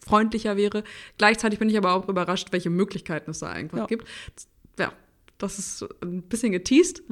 freundlicher 0.05 0.57
wäre. 0.57 0.85
Gleichzeitig 1.19 1.59
bin 1.59 1.69
ich 1.69 1.77
aber 1.77 1.95
auch 1.95 2.09
überrascht, 2.09 2.49
welche 2.53 2.71
Möglichkeiten 2.71 3.33
es 3.33 3.41
da 3.41 3.49
einfach 3.49 3.79
Ja. 3.79 3.87
gibt. 3.87 4.07
Ja, 4.79 4.93
das 5.39 5.59
ist 5.59 5.85
ein 6.01 6.23
bisschen 6.23 6.53
geteased. 6.53 7.03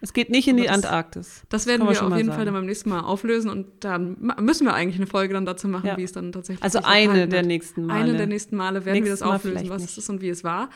Es 0.00 0.12
geht 0.12 0.30
nicht 0.30 0.46
in 0.46 0.56
die 0.56 0.62
das- 0.66 0.72
Antarktis. 0.76 1.42
Das 1.48 1.66
werden 1.66 1.84
wir 1.88 1.94
schon 1.96 2.12
auf 2.12 2.16
jeden 2.16 2.28
sagen. 2.28 2.36
Fall 2.36 2.44
dann 2.44 2.54
beim 2.54 2.66
nächsten 2.66 2.90
Mal 2.90 3.00
auflösen 3.00 3.50
und 3.50 3.66
dann 3.82 4.16
müssen 4.40 4.66
wir 4.66 4.74
eigentlich 4.74 4.96
eine 4.96 5.08
Folge 5.08 5.34
dann 5.34 5.46
dazu 5.46 5.66
machen, 5.66 5.86
Ja. 5.88 5.96
wie 5.96 6.04
es 6.04 6.12
dann 6.12 6.30
tatsächlich 6.30 6.62
Also 6.62 6.78
eine 6.84 7.26
der 7.26 7.42
nächsten 7.42 7.86
Male. 7.86 8.04
Eine 8.04 8.16
der 8.16 8.28
nächsten 8.28 8.54
Male 8.56 8.84
werden 8.84 9.02
Nächstes 9.02 9.20
wir 9.20 9.26
das 9.26 9.34
auflösen, 9.34 9.68
was 9.68 9.82
es 9.82 9.98
ist 9.98 10.08
und 10.08 10.20
wie 10.20 10.28
es 10.28 10.44
war. 10.44 10.70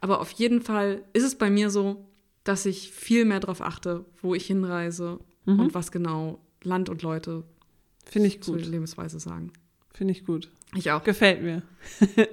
Aber 0.00 0.20
auf 0.20 0.30
jeden 0.30 0.60
Fall 0.62 1.02
ist 1.14 1.24
es 1.24 1.34
bei 1.34 1.50
mir 1.50 1.68
so, 1.70 2.06
dass 2.44 2.66
ich 2.66 2.90
viel 2.92 3.24
mehr 3.24 3.40
darauf 3.40 3.60
achte, 3.60 4.04
wo 4.22 4.34
ich 4.34 4.46
hinreise 4.46 5.18
Mhm. 5.46 5.60
und 5.60 5.74
was 5.74 5.90
genau 5.92 6.38
Land 6.62 6.88
und 6.88 7.02
Leute 7.02 7.44
Finde 8.06 8.28
ich 8.28 8.40
gut. 8.40 8.64
Lebensweise 8.64 9.18
sagen. 9.20 9.52
Finde 9.92 10.12
ich 10.12 10.24
gut. 10.24 10.50
Ich 10.74 10.90
auch. 10.90 11.02
Gefällt 11.04 11.42
mir. 11.42 11.62
Ja. 12.16 12.24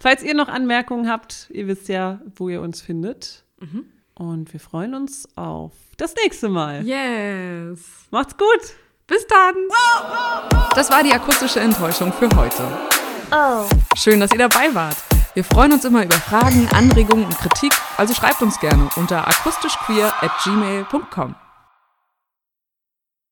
Falls 0.00 0.22
ihr 0.22 0.34
noch 0.34 0.48
Anmerkungen 0.48 1.08
habt, 1.08 1.48
ihr 1.52 1.66
wisst 1.66 1.88
ja, 1.88 2.20
wo 2.36 2.48
ihr 2.50 2.60
uns 2.60 2.82
findet. 2.82 3.44
Mhm. 3.60 3.84
Und 4.14 4.52
wir 4.52 4.60
freuen 4.60 4.94
uns 4.94 5.26
auf 5.36 5.72
das 5.96 6.14
nächste 6.22 6.48
Mal. 6.50 6.86
Yes. 6.86 7.80
Macht's 8.10 8.36
gut! 8.36 8.74
Bis 9.06 9.26
dann. 9.26 9.54
Das 10.74 10.90
war 10.90 11.02
die 11.02 11.12
akustische 11.12 11.60
Enttäuschung 11.60 12.12
für 12.12 12.28
heute. 12.36 12.62
Oh. 13.32 13.66
Schön, 13.96 14.20
dass 14.20 14.30
ihr 14.32 14.38
dabei 14.38 14.74
wart. 14.74 14.96
Wir 15.34 15.42
freuen 15.42 15.72
uns 15.72 15.84
immer 15.84 16.04
über 16.04 16.14
Fragen, 16.14 16.68
Anregungen 16.72 17.24
und 17.24 17.36
Kritik, 17.36 17.72
also 17.96 18.14
schreibt 18.14 18.40
uns 18.40 18.60
gerne 18.60 18.88
unter 18.94 19.26
akustischqueer 19.26 20.12
at 20.20 20.30
gmail.com. 20.44 21.34